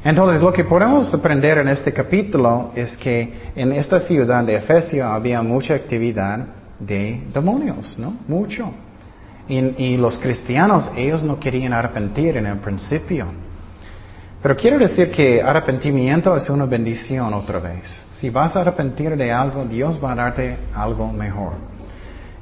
Entonces, 0.05 0.40
lo 0.40 0.53
que 0.53 0.64
podemos 0.64 1.12
aprender 1.14 1.59
en 1.59 1.68
este 1.68 1.92
capítulo 1.92 2.70
es 2.74 2.97
que 2.97 3.51
en 3.57 3.72
esta 3.72 4.01
ciudad 4.01 4.45
de 4.45 4.57
Efesio 4.57 5.07
había 5.07 5.42
mucha 5.42 5.74
actividad 5.74 6.47
de 6.78 7.22
demonios, 7.32 7.99
¿no? 7.99 8.14
Mucho. 8.28 8.70
Y 9.49 9.97
los 9.97 10.18
cristianos, 10.18 10.90
ellos 10.97 11.22
no 11.22 11.38
querían 11.38 11.72
arrepentir 11.72 12.36
en 12.36 12.47
el 12.47 12.59
principio. 12.59 13.26
Pero 14.45 14.57
quiero 14.57 14.78
decir 14.78 15.11
que 15.11 15.40
arrepentimiento 15.40 16.36
es 16.36 16.51
una 16.51 16.66
bendición 16.66 17.32
otra 17.32 17.61
vez. 17.61 17.84
Si 18.12 18.28
vas 18.28 18.55
a 18.55 18.61
arrepentir 18.61 19.16
de 19.16 19.32
algo, 19.32 19.64
Dios 19.64 19.99
va 20.05 20.12
a 20.12 20.14
darte 20.14 20.59
algo 20.74 21.11
mejor. 21.11 21.55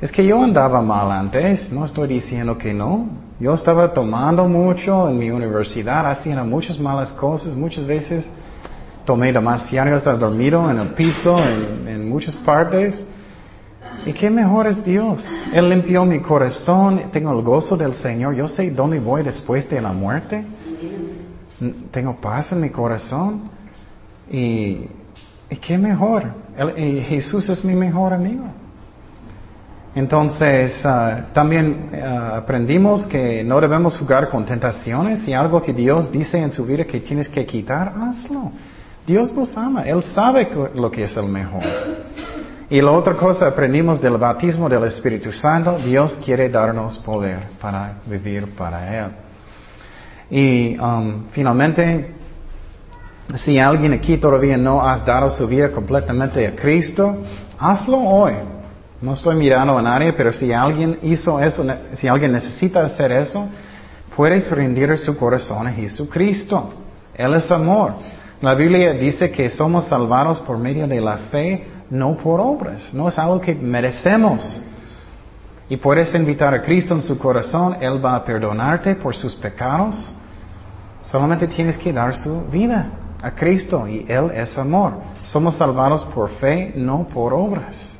Es 0.01 0.11
que 0.11 0.27
yo 0.27 0.43
andaba 0.43 0.83
mal 0.83 1.13
antes, 1.13 1.71
no 1.71 1.85
estoy 1.85 2.09
diciendo 2.09 2.59
que 2.59 2.75
no. 2.75 3.07
Yo 3.39 3.55
estaba 3.55 3.93
tomando 3.93 4.49
mucho 4.49 5.09
en 5.09 5.17
mi 5.17 5.31
universidad, 5.31 6.11
haciendo 6.11 6.45
muchas 6.45 6.77
malas 6.81 7.13
cosas, 7.13 7.55
muchas 7.55 7.87
veces 7.87 8.27
tomé 9.05 9.33
demasiado, 9.33 9.95
estaba 9.95 10.19
dormido 10.19 10.69
en 10.69 10.81
el 10.81 10.89
piso, 10.89 11.39
en, 11.39 12.09
muchas 12.09 12.35
partes. 12.35 13.07
¿Y 14.05 14.13
qué 14.13 14.31
mejor 14.31 14.67
es 14.67 14.85
Dios? 14.85 15.27
Él 15.53 15.69
limpió 15.69 16.05
mi 16.05 16.21
corazón, 16.21 17.11
tengo 17.13 17.33
el 17.33 17.43
gozo 17.43 17.77
del 17.77 17.95
Señor, 17.95 18.35
yo 18.35 18.49
sé 18.49 18.71
dónde 18.71 18.99
voy 18.99 19.23
después 19.23 19.69
de 19.69 19.81
la 19.81 19.93
muerte. 19.93 20.45
Tengo 21.91 22.17
paz 22.21 22.51
en 22.53 22.61
mi 22.61 22.71
corazón. 22.71 23.51
Y, 24.31 24.87
y 25.51 25.57
qué 25.61 25.79
mejor. 25.79 26.25
y 26.77 27.01
Jesús 27.01 27.49
es 27.49 27.65
mi 27.65 27.75
mejor 27.75 28.13
amigo. 28.13 28.45
Entonces, 29.95 30.81
ah, 30.85 31.27
también 31.35 31.91
ah, 32.03 32.39
aprendimos 32.39 33.07
que 33.07 33.45
no 33.45 33.61
debemos 33.61 33.99
jugar 33.99 34.31
con 34.31 34.47
tentaciones 34.47 35.29
y 35.29 35.35
algo 35.35 35.61
que 35.61 35.75
Dios 35.75 36.11
dice 36.11 36.39
en 36.39 36.51
su 36.51 36.65
vida 36.65 36.85
que 36.85 37.01
tienes 37.01 37.29
que 37.29 37.45
quitar, 37.45 37.93
hazlo. 38.01 38.53
Dios 39.07 39.33
nos 39.35 39.57
ama, 39.57 39.83
Él 39.83 40.03
sabe 40.03 40.49
lo 40.75 40.91
que 40.91 41.05
es 41.05 41.17
el 41.17 41.27
mejor. 41.27 41.63
Y 42.71 42.81
la 42.81 42.93
otra 42.93 43.15
cosa 43.15 43.49
aprendimos 43.49 44.01
del 44.01 44.17
bautismo 44.17 44.69
del 44.69 44.85
Espíritu 44.85 45.33
Santo, 45.33 45.79
Dios 45.79 46.19
quiere 46.25 46.49
darnos 46.49 46.99
poder 46.99 47.39
para 47.61 47.95
vivir 48.07 48.55
para 48.55 49.05
Él. 49.05 49.11
Y 50.31 50.79
um, 50.79 51.25
finalmente, 51.31 52.15
si 53.35 53.59
alguien 53.59 53.93
aquí 53.93 54.17
todavía 54.17 54.57
no 54.57 54.81
has 54.81 55.05
dado 55.05 55.29
su 55.29 55.47
vida 55.47 55.71
completamente 55.71 56.47
a 56.47 56.57
Cristo, 56.57 57.19
hazlo 57.59 57.99
hoy. 57.99 58.33
No 59.03 59.15
estoy 59.15 59.35
mirando 59.37 59.77
a 59.77 59.83
nadie, 59.83 60.13
pero 60.13 60.33
si 60.33 60.53
alguien 60.53 60.99
hizo 61.03 61.41
eso, 61.41 61.65
si 61.97 62.09
alguien 62.09 62.33
necesita 62.33 62.85
hacer 62.85 63.13
eso, 63.13 63.49
puedes 64.17 64.51
rendir 64.51 64.97
su 64.97 65.17
corazón 65.17 65.67
a 65.67 65.73
Jesucristo. 65.73 66.73
Él 67.15 67.35
es 67.35 67.51
amor. 67.51 67.95
La 68.43 68.55
Biblia 68.57 68.93
dice 68.93 69.31
que 69.31 69.49
somos 69.51 69.87
salvados 69.87 70.41
por 70.41 70.59
medio 70.59 70.89
de 70.89 71.01
la 71.01 71.17
fe 71.31 71.65
no 71.91 72.17
por 72.17 72.41
obras, 72.41 72.93
no 72.93 73.07
es 73.07 73.17
algo 73.17 73.41
que 73.41 73.55
merecemos. 73.55 74.61
Y 75.69 75.77
puedes 75.77 76.13
invitar 76.13 76.53
a 76.53 76.61
Cristo 76.61 76.93
en 76.95 77.03
su 77.03 77.17
corazón, 77.19 77.77
Él 77.81 78.05
va 78.05 78.17
a 78.17 78.25
perdonarte 78.25 78.97
por 78.97 79.15
sus 79.15 79.37
pecados. 79.37 80.13
Solamente 81.03 81.47
tienes 81.47 81.79
que 81.79 81.93
dar 81.93 82.17
su 82.17 82.47
vida 82.47 82.91
a 83.23 83.31
Cristo 83.31 83.87
y 83.87 84.07
Él 84.09 84.33
es 84.35 84.59
amor. 84.59 84.95
Somos 85.23 85.55
salvados 85.55 86.03
por 86.07 86.29
fe, 86.31 86.73
no 86.75 87.07
por 87.07 87.33
obras. 87.33 87.97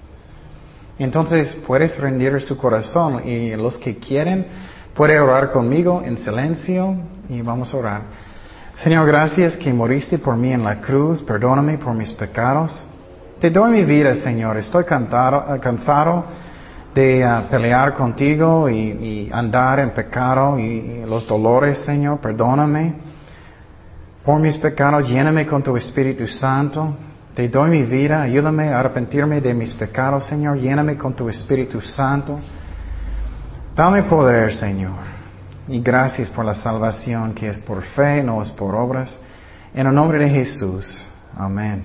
Entonces 0.99 1.57
puedes 1.67 1.97
rendir 2.01 2.41
su 2.43 2.57
corazón 2.57 3.23
y 3.25 3.55
los 3.55 3.77
que 3.77 3.97
quieren 3.97 4.47
pueden 4.93 5.23
orar 5.23 5.53
conmigo 5.53 6.03
en 6.05 6.19
silencio 6.19 6.97
y 7.29 7.43
vamos 7.43 7.73
a 7.73 7.77
orar. 7.77 8.03
Señor, 8.75 9.07
gracias 9.07 9.57
que 9.57 9.73
moriste 9.73 10.19
por 10.19 10.35
mí 10.37 10.53
en 10.53 10.65
la 10.65 10.81
cruz, 10.81 11.21
perdóname 11.23 11.77
por 11.77 11.95
mis 11.95 12.13
pecados. 12.13 12.83
Te 13.39 13.51
doy 13.51 13.71
mi 13.71 13.85
vida, 13.85 14.15
Señor. 14.15 14.57
Estoy 14.57 14.85
eh, 14.85 15.61
cansado 15.61 16.25
de 16.95 17.21
eh, 17.21 17.27
pelear 17.51 17.95
contigo 17.95 18.71
y, 18.71 19.29
andar 19.31 19.81
en 19.81 19.91
pecado 19.91 20.59
y, 20.59 21.05
los 21.07 21.27
dolores, 21.27 21.85
Señor. 21.85 22.19
Perdóname. 22.21 22.95
Por 24.25 24.41
mis 24.41 24.57
pecados, 24.57 25.07
lléname 25.07 25.47
con 25.47 25.63
tu 25.63 25.77
Espíritu 25.77 26.27
Santo. 26.27 26.97
Te 27.35 27.49
doy 27.49 27.71
mi 27.71 27.83
vida. 27.83 28.23
Ayúdame 28.23 28.71
a 28.71 28.81
arrepentirme 28.81 29.41
de 29.41 29.53
mis 29.53 29.75
pecados, 29.75 30.25
Señor. 30.25 30.59
Lléname 30.59 30.97
con 30.97 31.13
tu 31.13 31.29
Espíritu 31.29 31.81
Santo. 31.81 32.39
Dame 33.77 34.05
poder, 34.05 34.55
Señor. 34.55 35.22
Y 35.69 35.81
gracias 35.81 36.29
por 36.31 36.45
la 36.45 36.55
salvación 36.55 37.35
que 37.35 37.49
es 37.49 37.59
por 37.59 37.83
fe, 37.83 38.23
no 38.23 38.43
es 38.43 38.51
por 38.51 38.75
obras. 38.75 39.19
En 39.75 39.87
el 39.87 39.95
nombre 39.95 40.19
de 40.19 40.31
Jesús. 40.31 41.07
Amén. 41.35 41.85